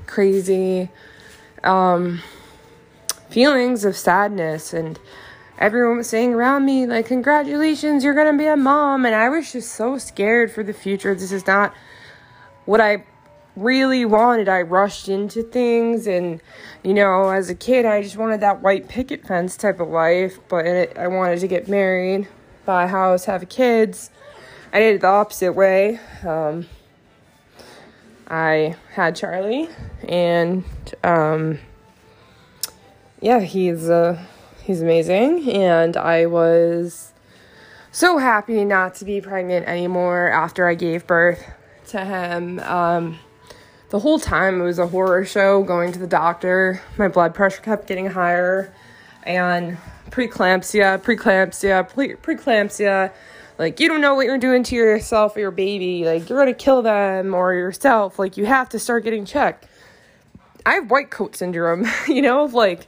crazy 0.07 0.89
um, 1.63 2.21
feelings 3.29 3.85
of 3.85 3.95
sadness 3.95 4.73
and 4.73 4.99
everyone 5.57 5.97
was 5.97 6.09
saying 6.09 6.33
around 6.33 6.65
me 6.65 6.85
like 6.85 7.05
congratulations 7.05 8.03
you're 8.03 8.13
gonna 8.13 8.37
be 8.37 8.45
a 8.45 8.57
mom. 8.57 9.05
And 9.05 9.15
i 9.15 9.29
was 9.29 9.51
just 9.51 9.73
so 9.73 9.97
scared 9.97 10.51
for 10.51 10.63
the 10.63 10.73
future. 10.73 11.13
This 11.13 11.31
is 11.31 11.47
not 11.47 11.73
what 12.65 12.81
i 12.81 13.03
really 13.55 14.03
wanted. 14.03 14.49
I 14.49 14.63
rushed 14.63 15.07
into 15.07 15.43
things 15.43 16.07
and 16.07 16.41
you 16.83 16.93
know 16.93 17.29
as 17.29 17.49
a 17.49 17.55
kid 17.55 17.85
i 17.85 18.01
just 18.01 18.17
wanted 18.17 18.41
that 18.41 18.61
white 18.61 18.89
picket 18.89 19.27
fence 19.27 19.55
type 19.55 19.79
of 19.79 19.89
life 19.89 20.39
but 20.49 20.65
it, 20.65 20.97
i 20.97 21.07
wanted 21.07 21.39
to 21.39 21.47
get 21.47 21.67
married 21.67 22.27
buy 22.65 22.85
a 22.85 22.87
house 22.87 23.25
have 23.25 23.47
kids. 23.49 24.09
I 24.71 24.79
did 24.79 24.95
it 24.95 25.01
the 25.01 25.07
opposite 25.07 25.53
way. 25.53 25.99
Um, 26.25 26.67
i 28.27 28.75
had 28.93 29.15
charlie 29.15 29.69
and 30.07 30.63
um, 31.03 31.59
yeah 33.21 33.41
he's 33.41 33.89
a 33.89 34.27
He's 34.63 34.81
amazing. 34.81 35.51
And 35.51 35.97
I 35.97 36.25
was 36.25 37.11
so 37.91 38.17
happy 38.17 38.63
not 38.63 38.95
to 38.95 39.05
be 39.05 39.19
pregnant 39.19 39.67
anymore 39.67 40.29
after 40.29 40.65
I 40.65 40.75
gave 40.75 41.05
birth 41.05 41.43
to 41.87 42.05
him. 42.05 42.59
Um, 42.59 43.19
the 43.89 43.99
whole 43.99 44.19
time 44.19 44.61
it 44.61 44.63
was 44.63 44.79
a 44.79 44.87
horror 44.87 45.25
show 45.25 45.63
going 45.63 45.91
to 45.91 45.99
the 45.99 46.07
doctor. 46.07 46.81
My 46.97 47.09
blood 47.09 47.35
pressure 47.35 47.61
kept 47.61 47.87
getting 47.87 48.05
higher 48.05 48.73
and 49.23 49.77
preeclampsia, 50.11 51.03
preeclampsia, 51.03 51.89
pre- 51.89 52.15
preeclampsia. 52.15 53.11
Like, 53.59 53.81
you 53.81 53.89
don't 53.89 53.99
know 53.99 54.15
what 54.15 54.25
you're 54.25 54.37
doing 54.37 54.63
to 54.63 54.75
yourself 54.75 55.35
or 55.35 55.41
your 55.41 55.51
baby. 55.51 56.05
Like, 56.05 56.29
you're 56.29 56.39
gonna 56.39 56.53
kill 56.53 56.81
them 56.81 57.33
or 57.33 57.53
yourself. 57.53 58.17
Like, 58.17 58.37
you 58.37 58.45
have 58.45 58.69
to 58.69 58.79
start 58.79 59.03
getting 59.03 59.25
checked. 59.25 59.67
I 60.65 60.75
have 60.75 60.89
white 60.89 61.11
coat 61.11 61.35
syndrome, 61.35 61.85
you 62.07 62.21
know, 62.21 62.45
like, 62.45 62.87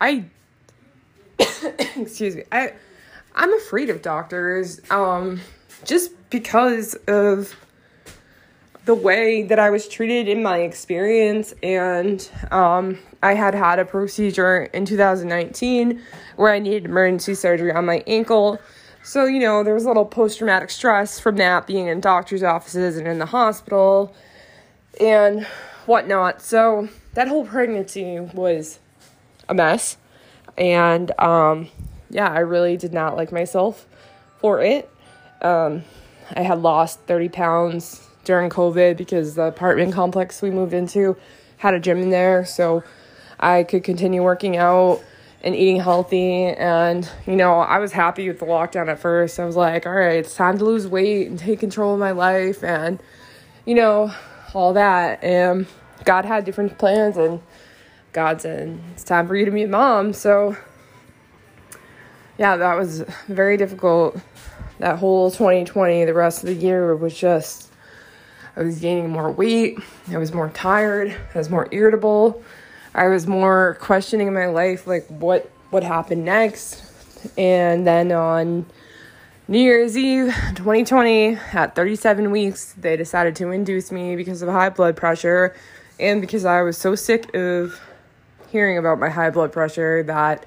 I 0.00 0.24
excuse 1.96 2.36
me. 2.36 2.44
I 2.52 2.72
I'm 3.34 3.52
afraid 3.54 3.90
of 3.90 4.02
doctors 4.02 4.80
um 4.90 5.40
just 5.84 6.10
because 6.30 6.94
of 7.06 7.54
the 8.84 8.94
way 8.94 9.42
that 9.42 9.58
I 9.58 9.70
was 9.70 9.88
treated 9.88 10.28
in 10.28 10.42
my 10.42 10.58
experience 10.58 11.54
and 11.62 12.28
um 12.50 12.98
I 13.22 13.34
had 13.34 13.54
had 13.54 13.78
a 13.78 13.84
procedure 13.84 14.64
in 14.64 14.84
2019 14.84 16.00
where 16.36 16.52
I 16.52 16.58
needed 16.58 16.84
emergency 16.84 17.34
surgery 17.34 17.72
on 17.72 17.86
my 17.86 18.02
ankle. 18.06 18.60
So, 19.02 19.24
you 19.24 19.38
know, 19.38 19.62
there 19.62 19.74
was 19.74 19.84
a 19.84 19.88
little 19.88 20.04
post 20.04 20.38
traumatic 20.38 20.70
stress 20.70 21.20
from 21.20 21.36
that 21.36 21.66
being 21.66 21.86
in 21.86 22.00
doctor's 22.00 22.42
offices 22.42 22.96
and 22.96 23.06
in 23.06 23.18
the 23.18 23.26
hospital 23.26 24.14
and 25.00 25.44
whatnot. 25.86 26.42
So, 26.42 26.88
that 27.14 27.28
whole 27.28 27.46
pregnancy 27.46 28.20
was 28.20 28.78
a 29.48 29.54
mess. 29.54 29.96
And 30.58 31.18
um, 31.20 31.68
yeah, 32.10 32.28
I 32.28 32.40
really 32.40 32.76
did 32.76 32.92
not 32.92 33.16
like 33.16 33.32
myself 33.32 33.86
for 34.38 34.62
it. 34.62 34.90
Um, 35.42 35.84
I 36.34 36.42
had 36.42 36.60
lost 36.60 37.00
30 37.00 37.28
pounds 37.28 38.06
during 38.24 38.50
COVID 38.50 38.96
because 38.96 39.34
the 39.34 39.44
apartment 39.44 39.94
complex 39.94 40.42
we 40.42 40.50
moved 40.50 40.72
into 40.72 41.16
had 41.58 41.74
a 41.74 41.80
gym 41.80 41.98
in 42.02 42.10
there. 42.10 42.44
So 42.44 42.82
I 43.38 43.64
could 43.64 43.84
continue 43.84 44.22
working 44.22 44.56
out 44.56 45.02
and 45.42 45.54
eating 45.54 45.80
healthy. 45.80 46.44
And, 46.44 47.08
you 47.26 47.36
know, 47.36 47.60
I 47.60 47.78
was 47.78 47.92
happy 47.92 48.28
with 48.28 48.40
the 48.40 48.46
lockdown 48.46 48.88
at 48.88 48.98
first. 48.98 49.38
I 49.38 49.44
was 49.44 49.56
like, 49.56 49.86
all 49.86 49.92
right, 49.92 50.18
it's 50.18 50.34
time 50.34 50.58
to 50.58 50.64
lose 50.64 50.88
weight 50.88 51.28
and 51.28 51.38
take 51.38 51.60
control 51.60 51.94
of 51.94 52.00
my 52.00 52.10
life 52.10 52.64
and, 52.64 53.00
you 53.64 53.74
know, 53.74 54.12
all 54.54 54.72
that. 54.72 55.22
And 55.22 55.66
God 56.04 56.24
had 56.24 56.44
different 56.44 56.78
plans 56.78 57.16
and 57.16 57.40
God 58.16 58.40
said, 58.40 58.80
it's 58.94 59.04
time 59.04 59.28
for 59.28 59.36
you 59.36 59.44
to 59.44 59.50
meet 59.50 59.68
mom. 59.68 60.14
So, 60.14 60.56
yeah, 62.38 62.56
that 62.56 62.74
was 62.74 63.02
very 63.28 63.58
difficult. 63.58 64.18
That 64.78 64.98
whole 64.98 65.30
2020, 65.30 66.06
the 66.06 66.14
rest 66.14 66.42
of 66.42 66.46
the 66.46 66.54
year 66.54 66.96
was 66.96 67.14
just, 67.14 67.70
I 68.56 68.62
was 68.62 68.80
gaining 68.80 69.10
more 69.10 69.30
weight. 69.30 69.78
I 70.08 70.16
was 70.16 70.32
more 70.32 70.48
tired. 70.48 71.14
I 71.34 71.36
was 71.36 71.50
more 71.50 71.68
irritable. 71.72 72.42
I 72.94 73.08
was 73.08 73.26
more 73.26 73.76
questioning 73.82 74.32
my 74.32 74.46
life, 74.46 74.86
like 74.86 75.06
what 75.08 75.50
what 75.68 75.82
happened 75.84 76.24
next. 76.24 76.82
And 77.36 77.86
then 77.86 78.12
on 78.12 78.64
New 79.46 79.60
Year's 79.60 79.94
Eve 79.94 80.34
2020, 80.54 81.34
at 81.52 81.74
37 81.74 82.30
weeks, 82.30 82.72
they 82.78 82.96
decided 82.96 83.36
to 83.36 83.50
induce 83.50 83.92
me 83.92 84.16
because 84.16 84.40
of 84.40 84.48
high 84.48 84.70
blood 84.70 84.96
pressure 84.96 85.54
and 86.00 86.22
because 86.22 86.46
I 86.46 86.62
was 86.62 86.78
so 86.78 86.94
sick 86.94 87.34
of 87.34 87.78
hearing 88.50 88.78
about 88.78 88.98
my 88.98 89.08
high 89.08 89.30
blood 89.30 89.52
pressure 89.52 90.02
that 90.04 90.46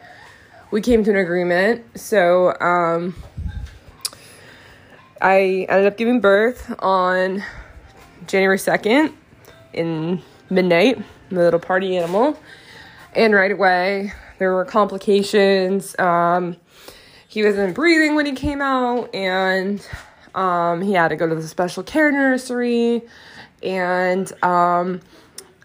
we 0.71 0.81
came 0.81 1.03
to 1.03 1.09
an 1.09 1.17
agreement. 1.17 1.99
So 1.99 2.55
um, 2.59 3.15
I 5.21 5.65
ended 5.69 5.85
up 5.85 5.97
giving 5.97 6.21
birth 6.21 6.73
on 6.79 7.43
January 8.27 8.57
2nd 8.57 9.13
in 9.73 10.21
midnight, 10.49 10.97
my 11.29 11.41
little 11.41 11.59
party 11.59 11.97
animal. 11.97 12.39
And 13.13 13.33
right 13.33 13.51
away, 13.51 14.13
there 14.37 14.53
were 14.53 14.65
complications. 14.65 15.97
Um, 15.99 16.55
he 17.27 17.43
wasn't 17.43 17.75
breathing 17.75 18.15
when 18.15 18.25
he 18.25 18.31
came 18.33 18.61
out, 18.61 19.13
and 19.13 19.85
um, 20.33 20.81
he 20.81 20.93
had 20.93 21.09
to 21.09 21.15
go 21.15 21.27
to 21.27 21.35
the 21.35 21.47
special 21.47 21.83
care 21.83 22.11
nursery. 22.11 23.03
And 23.61 24.31
um, 24.43 25.01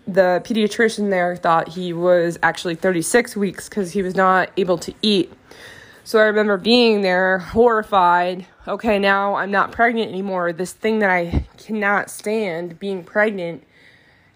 the 0.07 0.43
pediatrician 0.45 1.11
there 1.11 1.37
thought 1.37 1.69
he 1.69 1.93
was 1.93 2.39
actually 2.43 2.75
36 2.75 3.37
weeks 3.37 3.69
because 3.69 3.93
he 3.93 4.03
was 4.03 4.15
not 4.15 4.51
able 4.57 4.79
to 4.79 4.95
eat. 5.03 5.33
So 6.05 6.19
I 6.19 6.25
remember 6.25 6.59
being 6.59 7.01
there 7.01 7.39
horrified. 7.39 8.47
Okay, 8.69 8.99
now 8.99 9.37
I'm 9.37 9.51
not 9.51 9.73
pregnant 9.73 10.11
anymore. 10.11 10.53
This 10.53 10.73
thing 10.73 10.99
that 10.99 11.11
I 11.11 11.47
cannot 11.57 12.11
stand 12.11 12.79
being 12.79 13.03
pregnant. 13.05 13.65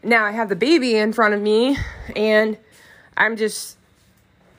Now 0.03 0.25
I 0.25 0.31
have 0.31 0.49
the 0.49 0.57
baby 0.57 0.97
in 0.97 1.13
front 1.13 1.35
of 1.35 1.43
me 1.43 1.77
and 2.17 2.57
I'm 3.17 3.37
just 3.37 3.77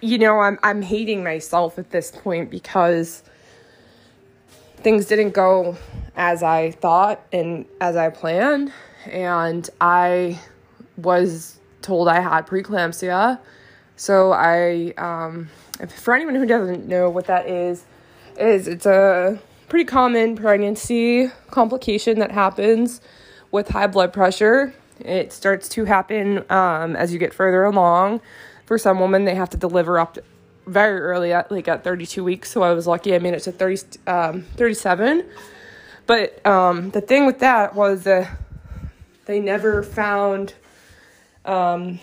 you 0.01 0.17
know, 0.17 0.39
I'm 0.39 0.57
I'm 0.63 0.81
hating 0.81 1.23
myself 1.23 1.77
at 1.77 1.89
this 1.89 2.11
point 2.11 2.49
because 2.49 3.23
things 4.77 5.05
didn't 5.05 5.31
go 5.31 5.77
as 6.15 6.41
I 6.43 6.71
thought 6.71 7.21
and 7.33 7.65
as 7.81 7.95
I 7.95 8.09
planned 8.09 8.71
and 9.05 9.69
I 9.81 10.39
was 11.03 11.59
told 11.81 12.07
I 12.07 12.19
had 12.19 12.47
preeclampsia. 12.47 13.39
So 13.95 14.31
I 14.31 14.93
um 14.97 15.49
for 15.87 16.13
anyone 16.13 16.35
who 16.35 16.45
doesn't 16.45 16.87
know 16.87 17.09
what 17.09 17.25
that 17.27 17.47
is, 17.47 17.85
is 18.37 18.67
it's 18.67 18.85
a 18.85 19.39
pretty 19.67 19.85
common 19.85 20.35
pregnancy 20.35 21.31
complication 21.51 22.19
that 22.19 22.31
happens 22.31 23.01
with 23.51 23.69
high 23.69 23.87
blood 23.87 24.13
pressure. 24.13 24.73
It 24.99 25.31
starts 25.31 25.69
to 25.69 25.85
happen 25.85 26.39
um, 26.51 26.95
as 26.95 27.13
you 27.13 27.19
get 27.19 27.33
further 27.33 27.63
along 27.63 28.21
for 28.69 28.77
some 28.77 28.99
women, 28.99 29.25
they 29.25 29.33
have 29.33 29.49
to 29.49 29.57
deliver 29.57 29.97
up 29.97 30.19
very 30.67 30.99
early 30.99 31.33
at 31.33 31.51
like 31.51 31.67
at 31.67 31.83
32 31.83 32.23
weeks. 32.23 32.51
So 32.51 32.61
I 32.61 32.71
was 32.73 32.85
lucky 32.85 33.15
I 33.15 33.17
made 33.17 33.33
it 33.33 33.39
to 33.39 33.51
30, 33.51 33.99
um, 34.05 34.43
37. 34.57 35.25
But 36.05 36.45
um, 36.45 36.91
the 36.91 37.01
thing 37.01 37.25
with 37.25 37.39
that 37.39 37.73
was 37.73 38.05
uh, 38.05 38.29
they 39.25 39.39
never 39.39 39.81
found, 39.81 40.53
um, 41.45 41.99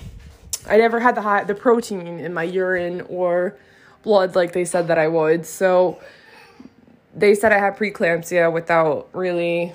I 0.69 0.77
never 0.77 1.01
had 1.01 1.15
the 1.15 1.23
high, 1.23 1.45
the 1.45 1.55
protein 1.55 2.21
in 2.21 2.35
my 2.35 2.43
urine 2.43 3.03
or 3.03 3.57
blood 4.03 4.35
like 4.35 4.53
they 4.53 4.65
said 4.65 4.89
that 4.89 4.99
I 4.99 5.09
would. 5.09 5.47
So 5.47 6.01
they 7.15 7.35
said 7.35 7.53
I 7.53 7.59
had 7.59 7.77
preeclampsia 7.77 8.53
without 8.53 9.09
really, 9.13 9.73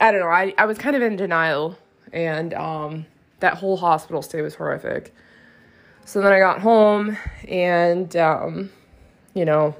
I 0.00 0.10
don't 0.10 0.20
know, 0.20 0.28
I, 0.28 0.54
I 0.58 0.66
was 0.66 0.78
kind 0.78 0.96
of 0.96 1.02
in 1.02 1.16
denial. 1.16 1.78
And 2.12 2.54
um, 2.54 3.06
that 3.40 3.54
whole 3.54 3.76
hospital 3.76 4.22
stay 4.22 4.40
was 4.40 4.54
horrific. 4.54 5.14
So 6.04 6.20
then 6.20 6.32
I 6.32 6.38
got 6.38 6.60
home 6.60 7.16
and, 7.48 8.14
um, 8.16 8.70
you 9.34 9.44
know, 9.44 9.74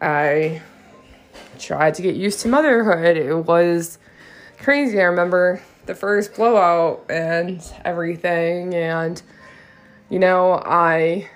I 0.00 0.62
tried 1.58 1.94
to 1.94 2.02
get 2.02 2.14
used 2.14 2.40
to 2.40 2.48
motherhood. 2.48 3.16
It 3.16 3.34
was 3.34 3.98
crazy. 4.58 5.00
I 5.00 5.04
remember 5.04 5.62
the 5.90 5.96
first 5.96 6.36
blowout 6.36 7.04
and 7.10 7.60
everything. 7.84 8.74
And, 8.74 9.20
you 10.08 10.20
know, 10.20 10.62
I 10.64 11.28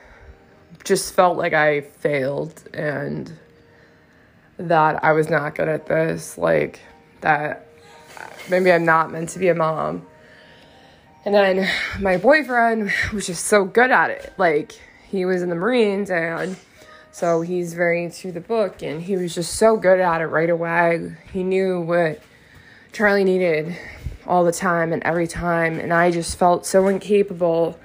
just 0.85 1.13
felt 1.13 1.37
like 1.37 1.53
I 1.53 1.81
failed 1.81 2.63
and 2.73 3.33
that 4.57 5.03
I 5.03 5.11
was 5.11 5.29
not 5.29 5.57
good 5.57 5.69
at 5.69 5.87
this. 5.87 6.39
Like, 6.39 6.79
that 7.21 7.67
maybe 8.49 8.71
I'm 8.71 8.85
not 8.85 9.11
meant 9.11 9.31
to 9.31 9.41
be 9.41 9.49
a 9.49 9.57
mom. 9.57 10.07
And 11.25 11.35
then 11.35 11.69
my 12.01 12.17
boyfriend 12.17 12.93
was 13.13 13.27
just 13.27 13.47
so 13.47 13.65
good 13.65 13.91
at 13.91 14.11
it. 14.11 14.35
Like, 14.39 14.73
he 15.09 15.25
was 15.25 15.43
in 15.43 15.49
the 15.49 15.57
Marines, 15.57 16.11
and 16.11 16.57
so 17.11 17.41
he's 17.41 17.75
very 17.75 18.05
into 18.05 18.31
the 18.31 18.41
book, 18.41 18.83
and 18.83 19.03
he 19.03 19.17
was 19.17 19.35
just 19.35 19.55
so 19.55 19.77
good 19.77 19.99
at 19.99 20.21
it 20.21 20.27
right 20.27 20.51
away. 20.51 21.17
He 21.33 21.43
knew 21.43 21.81
what 21.81 22.21
Charlie 22.93 23.25
needed 23.25 23.77
all 24.27 24.45
the 24.45 24.53
time 24.53 24.93
and 24.93 25.03
every 25.03 25.27
time, 25.27 25.79
and 25.79 25.93
I 25.93 26.11
just 26.11 26.39
felt 26.39 26.67
so 26.67 26.89
incapable 26.89 27.79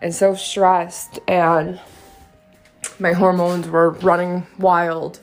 and 0.00 0.14
so 0.14 0.34
stressed, 0.34 1.20
and 1.28 1.80
my 2.98 3.12
hormones 3.12 3.68
were 3.68 3.90
running 3.90 4.46
wild. 4.58 5.20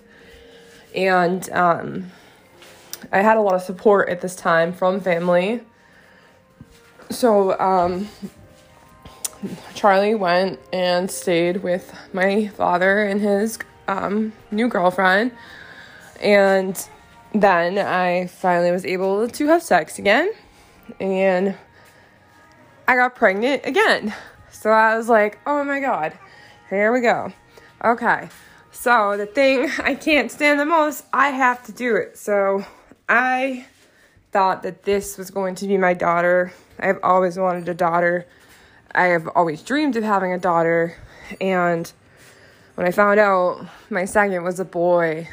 And 0.95 1.49
um, 1.51 2.11
I 3.11 3.21
had 3.21 3.37
a 3.37 3.41
lot 3.41 3.55
of 3.55 3.61
support 3.61 4.09
at 4.09 4.21
this 4.21 4.35
time 4.35 4.73
from 4.73 4.99
family 4.99 5.61
so 7.09 7.59
um, 7.59 8.07
Charlie 9.73 10.15
went 10.15 10.59
and 10.71 11.09
stayed 11.09 11.63
with 11.63 11.93
my 12.13 12.47
father 12.49 13.03
and 13.03 13.19
his 13.19 13.57
um, 13.87 14.33
new 14.51 14.67
girlfriend. 14.67 15.31
And 16.21 16.87
then 17.33 17.77
I 17.77 18.27
finally 18.27 18.71
was 18.71 18.85
able 18.85 19.27
to 19.27 19.47
have 19.47 19.63
sex 19.63 19.97
again. 19.99 20.31
And 20.99 21.55
I 22.87 22.95
got 22.95 23.15
pregnant 23.15 23.65
again. 23.65 24.13
So 24.51 24.69
I 24.69 24.97
was 24.97 25.09
like, 25.09 25.39
oh 25.45 25.63
my 25.63 25.79
God, 25.79 26.17
here 26.69 26.91
we 26.91 27.01
go. 27.01 27.31
Okay. 27.83 28.29
So 28.71 29.17
the 29.17 29.25
thing 29.25 29.69
I 29.79 29.95
can't 29.95 30.31
stand 30.31 30.59
the 30.59 30.65
most, 30.65 31.05
I 31.13 31.29
have 31.29 31.65
to 31.65 31.71
do 31.71 31.95
it. 31.95 32.17
So 32.17 32.65
I 33.07 33.65
thought 34.31 34.63
that 34.63 34.83
this 34.83 35.17
was 35.17 35.31
going 35.31 35.55
to 35.55 35.67
be 35.67 35.77
my 35.77 35.93
daughter 35.93 36.53
I 36.81 36.87
have 36.87 36.99
always 37.03 37.37
wanted 37.37 37.67
a 37.67 37.73
daughter. 37.73 38.25
I 38.93 39.05
have 39.05 39.27
always 39.35 39.61
dreamed 39.61 39.95
of 39.97 40.03
having 40.03 40.31
a 40.31 40.39
daughter. 40.39 40.95
And 41.41 41.91
when 42.75 42.87
I 42.87 42.91
found 42.91 43.19
out 43.19 43.67
my 43.89 44.05
second 44.05 44.43
was 44.43 44.59
a 44.59 44.65
boy, 44.65 45.27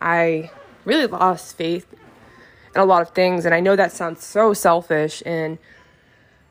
I 0.00 0.50
really 0.84 1.06
lost 1.06 1.56
faith 1.56 1.86
a 2.78 2.84
lot 2.84 3.02
of 3.02 3.10
things. 3.10 3.44
And 3.44 3.54
I 3.54 3.60
know 3.60 3.76
that 3.76 3.92
sounds 3.92 4.24
so 4.24 4.52
selfish 4.52 5.22
and 5.26 5.58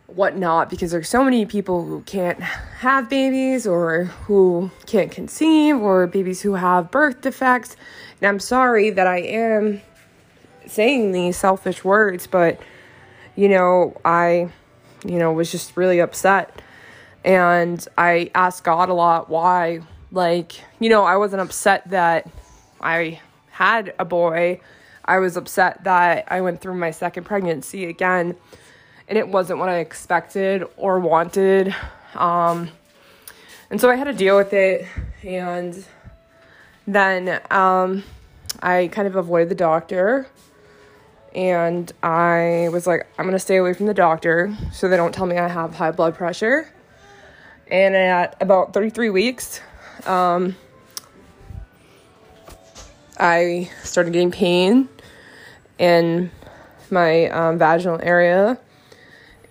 whatnot 0.07 0.69
because 0.69 0.91
there's 0.91 1.09
so 1.09 1.23
many 1.23 1.45
people 1.45 1.83
who 1.83 2.01
can't 2.01 2.39
have 2.39 3.09
babies 3.09 3.65
or 3.65 4.05
who 4.27 4.69
can't 4.85 5.11
conceive 5.11 5.77
or 5.77 6.07
babies 6.07 6.41
who 6.41 6.53
have 6.53 6.91
birth 6.91 7.21
defects. 7.21 7.75
And 8.21 8.27
I'm 8.27 8.39
sorry 8.39 8.91
that 8.91 9.07
I 9.07 9.19
am 9.19 9.81
saying 10.67 11.11
these 11.11 11.37
selfish 11.37 11.83
words, 11.83 12.27
but 12.27 12.59
you 13.35 13.49
know, 13.49 13.99
I, 14.05 14.49
you 15.03 15.19
know, 15.19 15.33
was 15.33 15.51
just 15.51 15.75
really 15.75 15.99
upset. 15.99 16.61
And 17.23 17.85
I 17.97 18.31
asked 18.35 18.63
God 18.63 18.89
a 18.89 18.93
lot 18.93 19.29
why. 19.29 19.81
Like, 20.11 20.53
you 20.79 20.89
know, 20.89 21.03
I 21.03 21.17
wasn't 21.17 21.41
upset 21.41 21.89
that 21.89 22.29
I 22.79 23.19
had 23.49 23.93
a 23.99 24.05
boy. 24.05 24.61
I 25.05 25.19
was 25.19 25.37
upset 25.37 25.83
that 25.83 26.25
I 26.27 26.41
went 26.41 26.61
through 26.61 26.75
my 26.75 26.91
second 26.91 27.25
pregnancy 27.25 27.85
again 27.85 28.35
and 29.07 29.17
it 29.17 29.27
wasn't 29.27 29.59
what 29.59 29.69
I 29.69 29.77
expected 29.77 30.63
or 30.77 30.99
wanted. 30.99 31.75
Um, 32.15 32.69
and 33.69 33.79
so 33.79 33.89
I 33.89 33.95
had 33.95 34.05
to 34.05 34.13
deal 34.13 34.35
with 34.35 34.51
it. 34.53 34.87
And 35.23 35.85
then 36.87 37.39
um, 37.51 38.03
I 38.61 38.89
kind 38.91 39.07
of 39.07 39.15
avoided 39.15 39.49
the 39.49 39.55
doctor 39.55 40.27
and 41.35 41.91
I 42.01 42.69
was 42.71 42.87
like, 42.87 43.05
I'm 43.19 43.25
gonna 43.25 43.37
stay 43.37 43.57
away 43.57 43.73
from 43.73 43.85
the 43.85 43.93
doctor 43.93 44.55
so 44.71 44.87
they 44.87 44.97
don't 44.97 45.13
tell 45.13 45.25
me 45.27 45.37
I 45.37 45.47
have 45.47 45.75
high 45.75 45.91
blood 45.91 46.15
pressure. 46.15 46.67
And 47.67 47.95
at 47.95 48.41
about 48.41 48.73
33 48.73 49.09
weeks, 49.09 49.59
um, 50.05 50.55
I 53.17 53.69
started 53.83 54.13
getting 54.13 54.31
pain 54.31 54.87
in 55.77 56.31
my 56.89 57.27
um, 57.29 57.57
vaginal 57.57 57.99
area, 58.01 58.59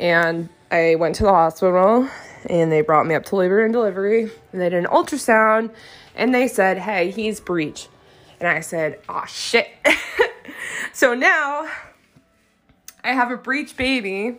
and 0.00 0.48
I 0.70 0.94
went 0.96 1.14
to 1.16 1.24
the 1.24 1.30
hospital 1.30 2.08
and 2.46 2.70
they 2.70 2.82
brought 2.82 3.06
me 3.06 3.14
up 3.14 3.24
to 3.26 3.36
labor 3.36 3.64
and 3.64 3.72
delivery 3.72 4.30
and 4.52 4.60
they 4.60 4.68
did 4.68 4.84
an 4.84 4.86
ultrasound 4.86 5.70
and 6.14 6.34
they 6.34 6.46
said, 6.46 6.78
Hey, 6.78 7.10
he's 7.10 7.40
breech. 7.40 7.88
And 8.38 8.48
I 8.48 8.60
said, 8.60 9.00
Oh 9.08 9.24
shit. 9.26 9.68
So 10.96 11.12
now 11.12 11.68
I 13.02 13.14
have 13.14 13.32
a 13.32 13.36
breech 13.36 13.76
baby, 13.76 14.36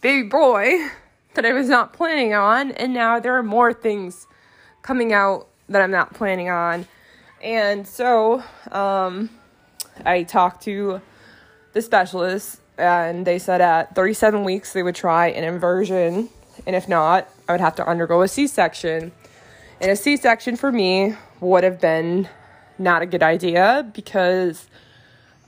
baby 0.00 0.26
boy 0.26 0.88
that 1.34 1.44
I 1.44 1.52
was 1.52 1.68
not 1.68 1.92
planning 1.92 2.32
on, 2.32 2.72
and 2.72 2.94
now 2.94 3.20
there 3.20 3.34
are 3.36 3.42
more 3.42 3.74
things 3.74 4.26
coming 4.80 5.12
out 5.12 5.48
that 5.68 5.82
I'm 5.82 5.90
not 5.90 6.14
planning 6.14 6.48
on. 6.48 6.86
And 7.42 7.86
so 7.86 8.42
um, 8.72 9.28
I 10.04 10.22
talked 10.22 10.62
to 10.64 11.00
the 11.72 11.82
specialist, 11.82 12.60
and 12.76 13.26
they 13.26 13.38
said 13.38 13.60
at 13.60 13.94
37 13.94 14.44
weeks 14.44 14.72
they 14.72 14.82
would 14.82 14.94
try 14.94 15.28
an 15.28 15.44
inversion, 15.44 16.28
and 16.66 16.76
if 16.76 16.88
not, 16.88 17.28
I 17.48 17.52
would 17.52 17.60
have 17.60 17.76
to 17.76 17.86
undergo 17.86 18.22
a 18.22 18.28
C 18.28 18.46
section. 18.46 19.12
And 19.80 19.90
a 19.90 19.96
C 19.96 20.16
section 20.16 20.56
for 20.56 20.72
me 20.72 21.14
would 21.40 21.64
have 21.64 21.80
been 21.80 22.28
not 22.78 23.02
a 23.02 23.06
good 23.06 23.22
idea 23.22 23.88
because 23.94 24.66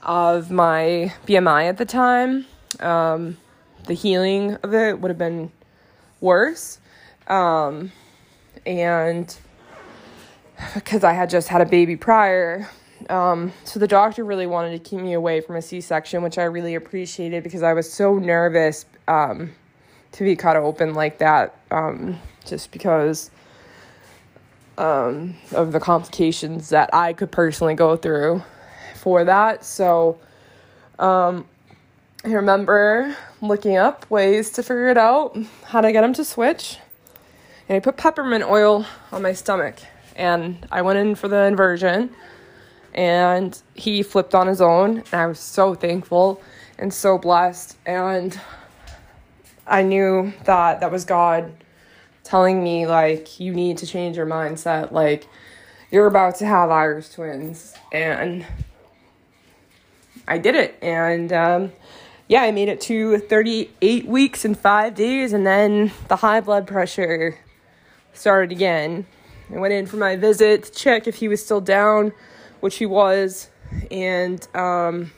of 0.01 0.51
my 0.51 1.13
BMI 1.25 1.69
at 1.69 1.77
the 1.77 1.85
time. 1.85 2.45
Um, 2.79 3.37
the 3.87 3.93
healing 3.93 4.55
of 4.63 4.73
it 4.73 4.99
would 4.99 5.09
have 5.09 5.17
been 5.17 5.51
worse. 6.19 6.79
Um, 7.27 7.91
and 8.65 9.35
because 10.73 11.03
I 11.03 11.13
had 11.13 11.29
just 11.29 11.47
had 11.47 11.61
a 11.61 11.65
baby 11.65 11.95
prior. 11.95 12.69
Um, 13.09 13.53
so 13.63 13.79
the 13.79 13.87
doctor 13.87 14.23
really 14.23 14.47
wanted 14.47 14.71
to 14.71 14.89
keep 14.89 14.99
me 14.99 15.13
away 15.13 15.41
from 15.41 15.55
a 15.55 15.61
C 15.61 15.81
section, 15.81 16.23
which 16.23 16.37
I 16.37 16.43
really 16.43 16.75
appreciated 16.75 17.43
because 17.43 17.63
I 17.63 17.73
was 17.73 17.91
so 17.91 18.17
nervous 18.17 18.85
um, 19.07 19.51
to 20.13 20.23
be 20.23 20.35
cut 20.35 20.55
open 20.55 20.93
like 20.93 21.17
that, 21.19 21.55
um, 21.71 22.19
just 22.45 22.71
because 22.71 23.31
um, 24.77 25.35
of 25.53 25.71
the 25.71 25.79
complications 25.79 26.69
that 26.69 26.93
I 26.93 27.13
could 27.13 27.31
personally 27.31 27.75
go 27.75 27.95
through 27.95 28.43
for 28.95 29.23
that. 29.23 29.63
So 29.65 30.19
um, 30.99 31.45
I 32.23 32.29
remember 32.29 33.15
looking 33.41 33.77
up 33.77 34.09
ways 34.09 34.51
to 34.51 34.63
figure 34.63 34.89
it 34.89 34.97
out, 34.97 35.37
how 35.65 35.81
to 35.81 35.91
get 35.91 36.03
him 36.03 36.13
to 36.13 36.25
switch. 36.25 36.77
And 37.67 37.75
I 37.75 37.79
put 37.79 37.97
peppermint 37.97 38.43
oil 38.43 38.85
on 39.11 39.21
my 39.21 39.33
stomach 39.33 39.77
and 40.15 40.67
I 40.71 40.81
went 40.81 40.99
in 40.99 41.15
for 41.15 41.27
the 41.27 41.43
inversion 41.43 42.13
and 42.93 43.59
he 43.73 44.03
flipped 44.03 44.35
on 44.35 44.47
his 44.47 44.61
own 44.61 44.97
and 44.97 45.13
I 45.13 45.25
was 45.27 45.39
so 45.39 45.75
thankful 45.75 46.41
and 46.77 46.93
so 46.93 47.17
blessed. 47.17 47.77
And 47.85 48.39
I 49.65 49.83
knew 49.83 50.33
that 50.45 50.79
that 50.81 50.91
was 50.91 51.05
God 51.05 51.51
telling 52.23 52.63
me 52.63 52.87
like 52.87 53.39
you 53.39 53.53
need 53.53 53.77
to 53.79 53.87
change 53.87 54.17
your 54.17 54.25
mindset. 54.25 54.91
Like 54.91 55.27
you're 55.91 56.07
about 56.07 56.35
to 56.35 56.45
have 56.45 56.69
Irish 56.69 57.09
twins. 57.09 57.73
And 57.91 58.45
I 60.27 60.37
did 60.37 60.55
it. 60.55 60.77
And 60.81 61.31
um, 61.31 61.71
yeah 62.27 62.41
I 62.41 62.51
made 62.51 62.69
it 62.69 62.81
to 62.81 63.19
38 63.19 64.05
weeks 64.05 64.43
and 64.43 64.57
5 64.57 64.95
days. 64.95 65.33
And 65.33 65.45
then 65.45 65.91
the 66.07 66.17
high 66.17 66.41
blood 66.41 66.67
pressure 66.67 67.37
started 68.13 68.51
again. 68.51 69.05
I 69.53 69.59
went 69.59 69.73
in 69.73 69.85
for 69.85 69.97
my 69.97 70.15
visit 70.15 70.63
to 70.63 70.71
check 70.71 71.07
if 71.07 71.15
he 71.15 71.27
was 71.27 71.43
still 71.43 71.59
down, 71.61 72.13
which 72.61 72.77
he 72.77 72.85
was, 72.85 73.49
and 73.91 74.47
um, 74.55 75.11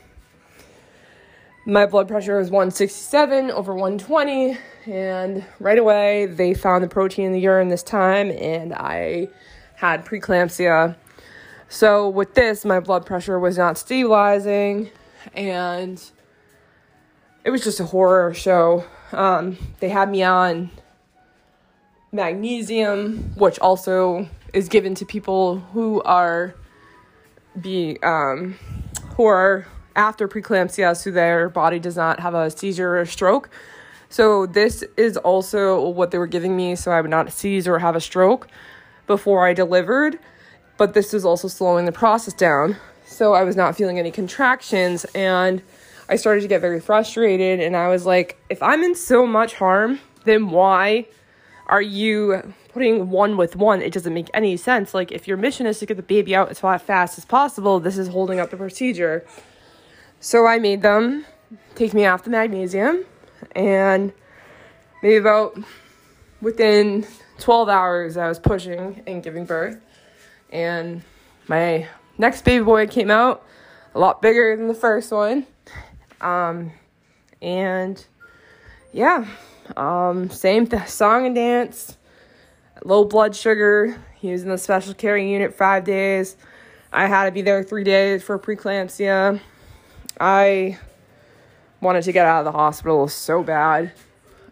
my 1.65 1.85
blood 1.85 2.07
pressure 2.07 2.37
was 2.39 2.49
167 2.49 3.51
over 3.51 3.73
120, 3.73 4.57
and 4.85 5.45
right 5.59 5.77
away 5.77 6.25
they 6.25 6.53
found 6.53 6.83
the 6.83 6.89
protein 6.89 7.27
in 7.27 7.31
the 7.33 7.39
urine 7.39 7.69
this 7.69 7.83
time, 7.83 8.31
and 8.31 8.73
I 8.73 9.29
had 9.75 10.05
preeclampsia. 10.05 10.95
So 11.69 12.09
with 12.09 12.33
this, 12.33 12.65
my 12.65 12.79
blood 12.79 13.05
pressure 13.05 13.39
was 13.39 13.57
not 13.57 13.77
stabilizing, 13.77 14.89
and 15.33 16.03
it 17.43 17.49
was 17.49 17.63
just 17.63 17.79
a 17.79 17.85
horror 17.85 18.33
show. 18.33 18.85
Um, 19.11 19.57
they 19.79 19.89
had 19.89 20.09
me 20.09 20.23
on 20.23 20.71
magnesium, 22.11 23.33
which 23.35 23.59
also 23.59 24.27
is 24.53 24.69
given 24.69 24.95
to 24.95 25.05
people 25.05 25.59
who 25.59 26.01
are 26.03 26.55
be 27.59 28.01
um, 28.03 28.55
who 29.15 29.25
are 29.25 29.67
after 29.95 30.27
preeclampsia, 30.27 30.95
so 30.95 31.11
their 31.11 31.49
body 31.49 31.79
does 31.79 31.95
not 31.95 32.19
have 32.19 32.33
a 32.33 32.49
seizure 32.49 32.97
or 32.97 33.05
stroke. 33.05 33.49
So 34.09 34.45
this 34.45 34.83
is 34.97 35.17
also 35.17 35.89
what 35.89 36.11
they 36.11 36.17
were 36.17 36.27
giving 36.27 36.55
me, 36.55 36.75
so 36.75 36.91
I 36.91 37.01
would 37.01 37.09
not 37.09 37.31
seize 37.31 37.67
or 37.67 37.79
have 37.79 37.95
a 37.95 38.01
stroke 38.01 38.47
before 39.07 39.47
I 39.47 39.53
delivered. 39.53 40.19
But 40.77 40.93
this 40.93 41.13
is 41.13 41.25
also 41.25 41.47
slowing 41.47 41.85
the 41.85 41.91
process 41.91 42.33
down, 42.33 42.77
so 43.05 43.33
I 43.33 43.43
was 43.43 43.55
not 43.55 43.75
feeling 43.75 43.99
any 43.99 44.11
contractions, 44.11 45.05
and 45.15 45.61
I 46.09 46.15
started 46.15 46.41
to 46.41 46.47
get 46.47 46.61
very 46.61 46.79
frustrated. 46.79 47.59
And 47.59 47.75
I 47.75 47.87
was 47.87 48.05
like, 48.05 48.39
if 48.49 48.61
I'm 48.61 48.83
in 48.83 48.95
so 48.95 49.25
much 49.25 49.53
harm, 49.53 49.99
then 50.25 50.49
why? 50.49 51.07
are 51.67 51.81
you 51.81 52.53
putting 52.73 53.09
one 53.09 53.37
with 53.37 53.55
one? 53.55 53.81
It 53.81 53.93
doesn't 53.93 54.13
make 54.13 54.29
any 54.33 54.57
sense. 54.57 54.93
Like, 54.93 55.11
if 55.11 55.27
your 55.27 55.37
mission 55.37 55.65
is 55.65 55.79
to 55.79 55.85
get 55.85 55.97
the 55.97 56.03
baby 56.03 56.35
out 56.35 56.49
as 56.49 56.59
fast 56.59 57.17
as 57.17 57.25
possible, 57.25 57.79
this 57.79 57.97
is 57.97 58.09
holding 58.09 58.39
up 58.39 58.49
the 58.49 58.57
procedure. 58.57 59.25
So 60.19 60.45
I 60.45 60.59
made 60.59 60.81
them 60.81 61.25
take 61.75 61.93
me 61.93 62.05
off 62.05 62.23
the 62.23 62.29
magnesium, 62.29 63.05
and 63.55 64.13
maybe 65.01 65.17
about 65.17 65.57
within 66.41 67.05
12 67.39 67.69
hours, 67.69 68.17
I 68.17 68.27
was 68.27 68.39
pushing 68.39 69.03
and 69.07 69.23
giving 69.23 69.45
birth. 69.45 69.79
And 70.51 71.03
my 71.47 71.87
next 72.17 72.45
baby 72.45 72.63
boy 72.63 72.87
came 72.87 73.11
out 73.11 73.45
a 73.95 73.99
lot 73.99 74.21
bigger 74.21 74.55
than 74.55 74.67
the 74.67 74.73
first 74.73 75.11
one. 75.11 75.45
Um, 76.21 76.71
and 77.41 78.03
yeah, 78.91 79.25
um, 79.75 80.29
same 80.29 80.67
th- 80.67 80.87
song 80.87 81.25
and 81.25 81.35
dance, 81.35 81.97
low 82.83 83.05
blood 83.05 83.35
sugar. 83.35 84.01
He 84.15 84.31
was 84.31 84.43
in 84.43 84.49
the 84.49 84.57
special 84.57 84.93
care 84.93 85.17
unit 85.17 85.53
five 85.53 85.83
days. 85.83 86.37
I 86.91 87.07
had 87.07 87.25
to 87.25 87.31
be 87.31 87.41
there 87.41 87.63
three 87.63 87.83
days 87.83 88.23
for 88.23 88.37
preeclampsia. 88.37 89.39
I 90.19 90.77
wanted 91.81 92.03
to 92.03 92.11
get 92.11 92.25
out 92.25 92.39
of 92.39 92.45
the 92.45 92.57
hospital 92.57 93.07
so 93.07 93.43
bad. 93.43 93.91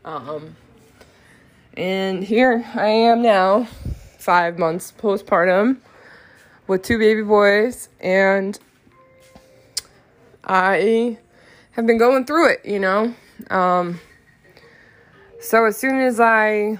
Um, 0.04 0.56
and 1.76 2.24
here 2.24 2.66
I 2.74 2.88
am 2.88 3.22
now, 3.22 3.68
five 4.18 4.60
months 4.60 4.92
postpartum, 4.98 5.78
with 6.68 6.84
two 6.84 6.98
baby 6.98 7.22
boys, 7.22 7.90
and 8.00 8.60
I 10.44 11.20
have 11.72 11.86
been 11.86 11.98
going 11.98 12.26
through 12.26 12.50
it, 12.50 12.66
you 12.66 12.80
know. 12.80 13.14
Um, 13.50 14.00
so 15.40 15.66
as 15.66 15.78
soon 15.78 16.00
as 16.00 16.20
I 16.20 16.80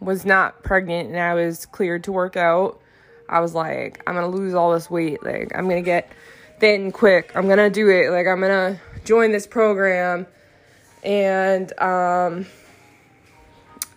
was 0.00 0.24
not 0.24 0.62
pregnant 0.62 1.08
and 1.08 1.18
I 1.18 1.34
was 1.34 1.66
cleared 1.66 2.04
to 2.04 2.12
work 2.12 2.36
out, 2.36 2.80
I 3.28 3.40
was 3.40 3.54
like, 3.54 4.02
I'm 4.06 4.14
gonna 4.14 4.28
lose 4.28 4.54
all 4.54 4.72
this 4.72 4.90
weight. 4.90 5.22
Like, 5.22 5.52
I'm 5.54 5.68
gonna 5.68 5.82
get 5.82 6.10
thin 6.60 6.92
quick. 6.92 7.32
I'm 7.34 7.48
gonna 7.48 7.70
do 7.70 7.88
it. 7.90 8.10
Like, 8.10 8.26
I'm 8.26 8.40
gonna 8.40 8.80
join 9.04 9.32
this 9.32 9.46
program. 9.46 10.26
And 11.02 11.78
um, 11.78 12.46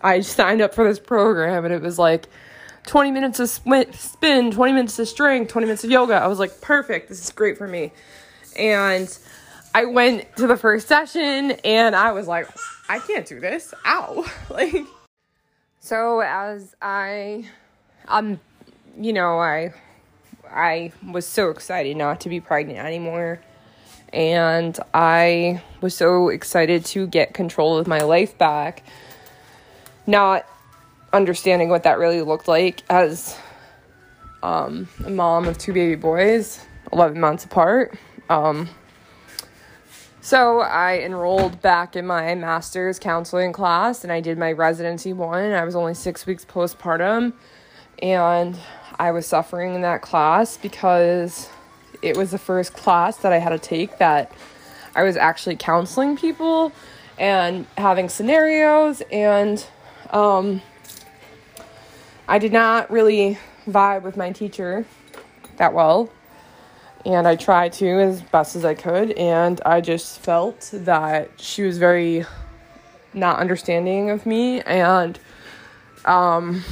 I 0.02 0.20
signed 0.22 0.60
up 0.60 0.74
for 0.74 0.86
this 0.86 0.98
program, 0.98 1.64
and 1.64 1.72
it 1.72 1.82
was 1.82 1.98
like 1.98 2.28
20 2.86 3.10
minutes 3.10 3.40
of 3.40 3.48
spin, 3.48 4.50
20 4.50 4.72
minutes 4.72 4.98
of 4.98 5.08
strength, 5.08 5.50
20 5.50 5.66
minutes 5.66 5.84
of 5.84 5.90
yoga. 5.90 6.14
I 6.14 6.26
was 6.26 6.38
like, 6.38 6.60
perfect. 6.60 7.08
This 7.08 7.22
is 7.22 7.30
great 7.30 7.56
for 7.56 7.68
me. 7.68 7.92
And 8.56 9.16
I 9.74 9.86
went 9.86 10.36
to 10.36 10.46
the 10.46 10.56
first 10.56 10.88
session, 10.88 11.52
and 11.64 11.96
I 11.96 12.12
was 12.12 12.26
like, 12.26 12.48
I 12.88 12.98
can't 12.98 13.26
do 13.26 13.40
this. 13.40 13.72
Ow. 13.86 14.26
like 14.50 14.84
so 15.82 16.20
as 16.20 16.76
I 16.80 17.44
um 18.06 18.38
you 18.98 19.12
know, 19.12 19.38
I 19.38 19.74
I 20.48 20.92
was 21.10 21.26
so 21.26 21.50
excited 21.50 21.96
not 21.96 22.20
to 22.20 22.28
be 22.28 22.40
pregnant 22.40 22.78
anymore. 22.78 23.40
And 24.12 24.78
I 24.94 25.62
was 25.80 25.96
so 25.96 26.28
excited 26.28 26.84
to 26.86 27.06
get 27.06 27.34
control 27.34 27.78
of 27.78 27.86
my 27.86 28.00
life 28.00 28.36
back. 28.36 28.84
Not 30.06 30.46
understanding 31.12 31.68
what 31.68 31.82
that 31.84 31.98
really 31.98 32.20
looked 32.20 32.46
like 32.46 32.82
as 32.90 33.36
um, 34.42 34.88
a 35.04 35.10
mom 35.10 35.48
of 35.48 35.56
two 35.56 35.72
baby 35.72 35.94
boys, 35.94 36.60
11 36.92 37.18
months 37.18 37.44
apart. 37.44 37.96
Um, 38.28 38.68
so 40.24 40.60
I 40.60 41.00
enrolled 41.00 41.60
back 41.60 41.96
in 41.96 42.06
my 42.06 42.36
master's 42.36 43.00
counseling 43.00 43.52
class 43.52 44.04
and 44.04 44.12
I 44.12 44.20
did 44.20 44.38
my 44.38 44.52
residency 44.52 45.12
one. 45.12 45.50
I 45.50 45.64
was 45.64 45.74
only 45.74 45.94
six 45.94 46.26
weeks 46.26 46.44
postpartum 46.44 47.32
and 48.00 48.56
I 49.00 49.10
was 49.10 49.26
suffering 49.26 49.74
in 49.74 49.82
that 49.82 50.00
class 50.00 50.56
because 50.56 51.50
it 52.02 52.16
was 52.16 52.30
the 52.30 52.38
first 52.38 52.72
class 52.72 53.16
that 53.16 53.32
I 53.32 53.38
had 53.38 53.48
to 53.48 53.58
take 53.58 53.98
that 53.98 54.30
I 54.94 55.02
was 55.02 55.16
actually 55.16 55.56
counseling 55.56 56.16
people 56.16 56.70
and 57.18 57.66
having 57.76 58.08
scenarios 58.08 59.02
and 59.10 59.66
um, 60.10 60.62
I 62.28 62.38
did 62.38 62.52
not 62.52 62.92
really 62.92 63.38
vibe 63.66 64.02
with 64.02 64.16
my 64.16 64.30
teacher 64.30 64.86
that 65.56 65.74
well 65.74 66.10
and 67.04 67.26
I 67.26 67.36
tried 67.36 67.72
to 67.74 68.00
as 68.00 68.22
best 68.22 68.56
as 68.56 68.64
I 68.64 68.74
could, 68.74 69.12
and 69.12 69.60
I 69.66 69.80
just 69.80 70.20
felt 70.20 70.70
that 70.72 71.30
she 71.40 71.62
was 71.62 71.78
very 71.78 72.24
not 73.14 73.38
understanding 73.38 74.10
of 74.10 74.24
me 74.24 74.60
and 74.62 75.18
um, 76.04 76.64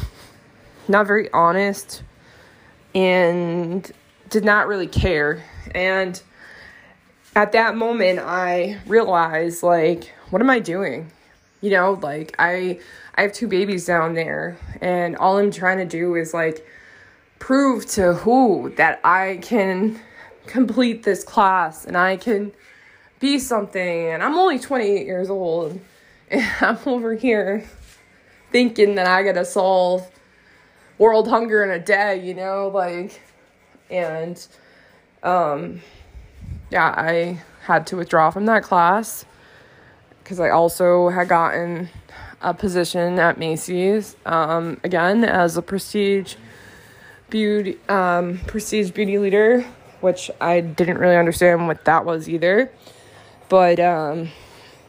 not 0.88 1.06
very 1.06 1.30
honest 1.32 2.02
and 2.94 3.90
did 4.28 4.44
not 4.44 4.66
really 4.66 4.86
care. 4.86 5.44
And 5.74 6.20
at 7.36 7.52
that 7.52 7.76
moment, 7.76 8.20
I 8.20 8.78
realized, 8.86 9.62
like, 9.62 10.12
what 10.30 10.40
am 10.42 10.50
I 10.50 10.60
doing? 10.60 11.10
You 11.60 11.70
know, 11.70 11.92
like 12.02 12.34
I 12.38 12.80
I 13.16 13.22
have 13.22 13.32
two 13.32 13.48
babies 13.48 13.84
down 13.84 14.14
there, 14.14 14.56
and 14.80 15.16
all 15.16 15.38
I'm 15.38 15.50
trying 15.50 15.78
to 15.78 15.84
do 15.84 16.14
is 16.14 16.32
like 16.32 16.66
prove 17.38 17.86
to 17.86 18.14
who 18.14 18.72
that 18.76 19.00
I 19.04 19.40
can 19.42 20.00
complete 20.46 21.02
this 21.02 21.24
class 21.24 21.84
and 21.84 21.96
I 21.96 22.16
can 22.16 22.52
be 23.18 23.38
something. 23.38 24.08
And 24.08 24.22
I'm 24.22 24.34
only 24.34 24.58
28 24.58 25.06
years 25.06 25.30
old. 25.30 25.80
And 26.30 26.50
I'm 26.60 26.78
over 26.86 27.14
here 27.14 27.64
thinking 28.50 28.96
that 28.96 29.06
I 29.06 29.22
gotta 29.22 29.44
solve 29.44 30.10
world 30.98 31.28
hunger 31.28 31.64
in 31.64 31.70
a 31.70 31.78
day, 31.78 32.22
you 32.22 32.34
know, 32.34 32.68
like, 32.68 33.20
and, 33.90 34.46
um, 35.22 35.80
yeah, 36.70 36.94
I 36.96 37.40
had 37.64 37.86
to 37.88 37.96
withdraw 37.96 38.30
from 38.30 38.46
that 38.46 38.62
class 38.62 39.24
because 40.22 40.40
I 40.40 40.50
also 40.50 41.08
had 41.08 41.28
gotten 41.28 41.88
a 42.40 42.54
position 42.54 43.18
at 43.18 43.38
Macy's, 43.38 44.16
um, 44.26 44.80
again, 44.84 45.24
as 45.24 45.56
a 45.56 45.62
prestige 45.62 46.36
beauty, 47.28 47.78
um, 47.88 48.38
prestige 48.46 48.90
beauty 48.90 49.18
leader, 49.18 49.64
which 50.00 50.30
I 50.40 50.60
didn't 50.60 50.98
really 50.98 51.16
understand 51.16 51.66
what 51.66 51.84
that 51.84 52.04
was 52.04 52.28
either. 52.28 52.70
But, 53.48 53.80
um, 53.80 54.28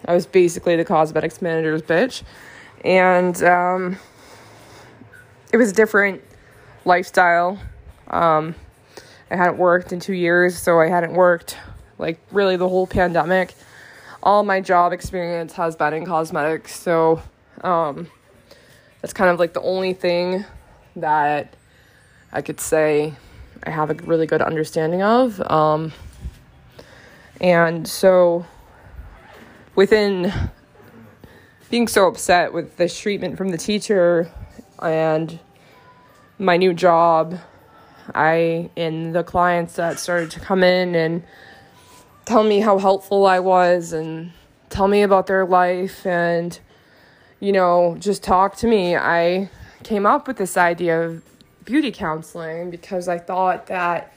I 0.05 0.13
was 0.13 0.25
basically 0.25 0.75
the 0.75 0.85
cosmetics 0.85 1.41
manager's 1.41 1.81
bitch. 1.81 2.23
And, 2.83 3.41
um, 3.43 3.97
it 5.51 5.57
was 5.57 5.71
a 5.71 5.73
different 5.73 6.21
lifestyle. 6.85 7.59
Um, 8.07 8.55
I 9.29 9.35
hadn't 9.35 9.57
worked 9.57 9.93
in 9.93 9.99
two 9.99 10.13
years, 10.13 10.57
so 10.57 10.79
I 10.79 10.87
hadn't 10.87 11.13
worked 11.13 11.57
like 11.97 12.19
really 12.31 12.57
the 12.57 12.67
whole 12.67 12.87
pandemic. 12.87 13.53
All 14.23 14.43
my 14.43 14.61
job 14.61 14.93
experience 14.93 15.53
has 15.53 15.75
been 15.75 15.93
in 15.93 16.05
cosmetics, 16.05 16.79
so 16.79 17.21
um, 17.63 18.07
that's 19.01 19.13
kind 19.13 19.29
of 19.29 19.39
like 19.39 19.53
the 19.53 19.61
only 19.61 19.93
thing 19.93 20.45
that 20.95 21.55
I 22.31 22.41
could 22.41 22.59
say 22.59 23.13
I 23.63 23.69
have 23.69 23.89
a 23.89 23.93
really 24.05 24.25
good 24.25 24.41
understanding 24.41 25.01
of. 25.01 25.39
Um, 25.49 25.93
and 27.39 27.87
so, 27.87 28.45
within 29.75 30.33
being 31.69 31.87
so 31.87 32.07
upset 32.07 32.53
with 32.53 32.77
this 32.77 32.99
treatment 32.99 33.37
from 33.37 33.49
the 33.49 33.57
teacher 33.57 34.31
and 34.81 35.39
my 36.37 36.57
new 36.57 36.73
job, 36.73 37.39
I 38.13 38.69
and 38.75 39.15
the 39.15 39.23
clients 39.23 39.75
that 39.75 39.99
started 39.99 40.31
to 40.31 40.39
come 40.39 40.63
in 40.63 40.95
and 40.95 41.23
tell 42.25 42.43
me 42.43 42.59
how 42.59 42.77
helpful 42.77 43.25
I 43.25 43.39
was 43.39 43.93
and 43.93 44.31
tell 44.69 44.87
me 44.87 45.01
about 45.01 45.27
their 45.27 45.45
life 45.45 46.05
and 46.05 46.59
you 47.41 47.51
know, 47.51 47.97
just 47.99 48.23
talk 48.23 48.55
to 48.57 48.67
me. 48.67 48.95
I 48.95 49.49
came 49.83 50.05
up 50.05 50.27
with 50.27 50.37
this 50.37 50.55
idea 50.57 51.01
of 51.01 51.23
beauty 51.71 51.91
counseling 51.91 52.69
because 52.69 53.07
I 53.07 53.17
thought 53.17 53.67
that 53.67 54.11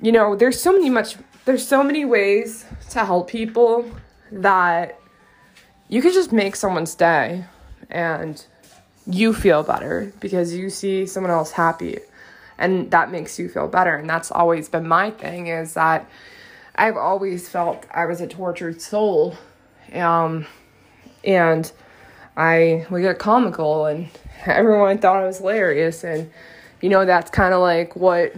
you 0.00 0.12
know, 0.12 0.34
there's 0.34 0.60
so 0.60 0.72
many 0.72 0.88
much 0.88 1.16
there's 1.44 1.66
so 1.66 1.82
many 1.82 2.04
ways 2.04 2.64
to 2.90 3.04
help 3.04 3.28
people 3.28 3.90
that 4.32 4.98
you 5.88 6.00
could 6.02 6.12
just 6.12 6.32
make 6.32 6.56
someone's 6.56 6.94
day 6.94 7.44
and 7.90 8.44
you 9.06 9.32
feel 9.32 9.62
better 9.62 10.12
because 10.20 10.54
you 10.54 10.70
see 10.70 11.06
someone 11.06 11.32
else 11.32 11.52
happy 11.52 11.98
and 12.58 12.90
that 12.90 13.10
makes 13.10 13.38
you 13.38 13.48
feel 13.48 13.68
better. 13.68 13.96
And 13.96 14.08
that's 14.08 14.30
always 14.30 14.68
been 14.68 14.86
my 14.86 15.10
thing 15.10 15.48
is 15.48 15.74
that 15.74 16.08
I've 16.74 16.96
always 16.96 17.48
felt 17.48 17.86
I 17.90 18.06
was 18.06 18.20
a 18.20 18.26
tortured 18.26 18.80
soul 18.80 19.36
um 19.94 20.46
and 21.24 21.70
I 22.38 22.86
would 22.88 23.02
get 23.02 23.18
comical 23.18 23.84
and 23.84 24.08
everyone 24.46 24.96
thought 24.96 25.16
I 25.16 25.26
was 25.26 25.38
hilarious 25.38 26.04
and 26.04 26.30
you 26.80 26.88
know 26.88 27.04
that's 27.04 27.30
kind 27.30 27.52
of 27.52 27.60
like 27.60 27.94
what 27.96 28.32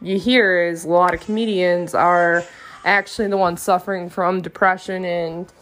you 0.00 0.18
hear 0.18 0.66
is 0.66 0.84
a 0.84 0.88
lot 0.88 1.12
of 1.12 1.20
comedians 1.20 1.92
are 1.92 2.44
actually 2.84 3.28
the 3.28 3.36
ones 3.36 3.60
suffering 3.60 4.08
from 4.08 4.40
depression 4.40 5.04
and 5.04 5.52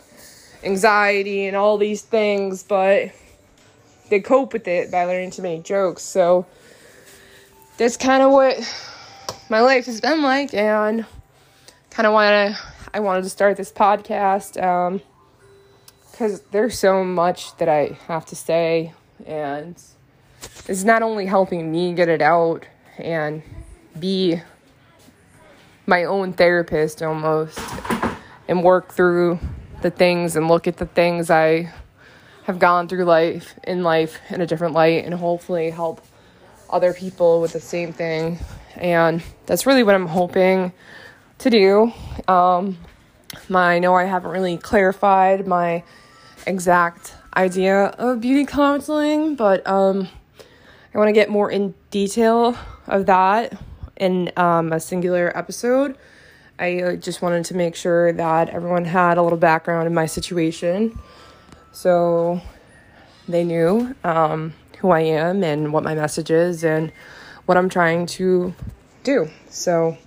anxiety 0.63 1.47
and 1.47 1.57
all 1.57 1.79
these 1.79 2.03
things 2.03 2.63
but 2.63 3.13
they 4.09 4.21
cope 4.21 4.53
with 4.53 4.69
it 4.69 4.91
by 4.91 5.05
learning 5.05 5.31
to 5.33 5.43
make 5.43 5.65
jokes. 5.65 6.03
So 6.03 6.47
that's 7.77 7.97
kind 7.97 8.23
of 8.23 8.33
what 8.33 8.57
my 9.49 9.61
life 9.61 9.87
has 9.87 10.01
been 10.01 10.23
like, 10.23 10.55
and 10.55 11.05
kind 11.91 12.07
of 12.07 12.13
want 12.13 12.55
to 12.55 12.63
I 12.95 13.01
wanted 13.01 13.25
to 13.25 13.31
start 13.31 13.57
this 13.57 13.73
podcast 13.73 14.63
um, 14.63 15.03
because 16.17 16.41
there's 16.51 16.79
so 16.79 17.05
much 17.05 17.55
that 17.59 17.69
I 17.69 17.99
have 18.07 18.25
to 18.27 18.37
say, 18.37 18.95
and 19.27 19.79
it's 20.67 20.83
not 20.83 21.03
only 21.03 21.27
helping 21.27 21.71
me 21.71 21.93
get 21.93 22.09
it 22.09 22.23
out 22.23 22.65
and 22.97 23.43
be 24.01 24.41
my 25.85 26.05
own 26.05 26.33
therapist 26.33 27.03
almost 27.03 27.61
and 28.49 28.65
work 28.65 28.95
through 28.95 29.39
the 29.83 29.91
things 29.91 30.37
and 30.37 30.49
look 30.49 30.67
at 30.67 30.79
the 30.79 30.87
things 30.87 31.29
I 31.29 31.71
have 32.45 32.59
gone 32.59 32.89
through 32.89 33.05
life 33.05 33.53
in 33.65 33.83
life 33.83 34.19
in 34.31 34.41
a 34.41 34.47
different 34.47 34.73
light 34.73 35.05
and 35.05 35.13
hopefully 35.13 35.69
help 35.69 36.03
other 36.71 36.95
people 36.95 37.43
with 37.43 37.53
the 37.53 37.61
same 37.61 37.93
thing. 37.93 38.39
And 38.77 39.23
that's 39.45 39.67
really 39.67 39.83
what 39.83 39.95
I'm 39.95 40.07
hoping 40.07 40.73
to 41.41 41.51
do. 41.51 41.93
Um, 42.27 42.79
my, 43.51 43.75
I 43.75 43.79
know 43.81 43.95
I 43.95 44.05
haven't 44.05 44.31
really 44.31 44.57
clarified 44.57 45.47
my 45.47 45.83
exact 46.47 47.15
idea 47.37 47.87
of 47.99 48.21
beauty 48.21 48.47
counseling, 48.47 49.35
but 49.35 49.67
um, 49.67 50.09
I 50.95 50.99
want 50.99 51.09
to 51.09 51.13
get 51.13 51.29
more 51.29 51.51
in 51.51 51.75
detail 51.91 52.57
of 52.87 53.07
that 53.07 53.59
in 53.97 54.33
um, 54.37 54.73
a 54.73 54.81
singular 54.81 55.37
episode. 55.37 55.97
I 56.59 56.81
uh, 56.81 56.97
just 56.97 57.21
wanted 57.21 57.45
to 57.47 57.55
make 57.55 57.77
sure 57.77 58.13
that 58.13 58.49
everyone 58.49 58.85
had 58.85 59.19
a 59.19 59.23
little 59.23 59.39
background 59.39 59.87
in 59.87 59.95
my 59.95 60.07
situation. 60.07 60.99
So 61.73 62.41
they 63.29 63.45
knew 63.45 63.95
um, 64.05 64.55
who 64.79 64.91
I 64.91 65.01
am 65.01 65.45
and 65.45 65.73
what 65.73 65.85
my 65.85 65.95
message 65.95 66.31
is 66.31 66.65
and 66.65 66.93
what 67.45 67.59
I'm 67.59 67.69
trying 67.69 68.07
to 68.07 68.55
do. 69.03 69.29
So 69.51 69.99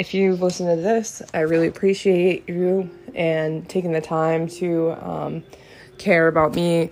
if 0.00 0.14
you've 0.14 0.40
listened 0.40 0.70
to 0.70 0.82
this, 0.82 1.20
I 1.34 1.40
really 1.40 1.66
appreciate 1.66 2.48
you 2.48 2.88
and 3.14 3.68
taking 3.68 3.92
the 3.92 4.00
time 4.00 4.48
to 4.48 4.92
um, 4.92 5.44
care 5.98 6.26
about 6.26 6.54
me, 6.54 6.88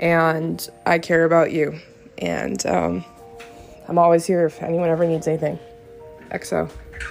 and 0.00 0.68
I 0.84 0.98
care 0.98 1.24
about 1.24 1.52
you. 1.52 1.78
And 2.18 2.66
um, 2.66 3.04
I'm 3.86 3.96
always 3.96 4.26
here 4.26 4.44
if 4.44 4.60
anyone 4.60 4.88
ever 4.88 5.06
needs 5.06 5.28
anything. 5.28 5.56
XO. 6.32 6.68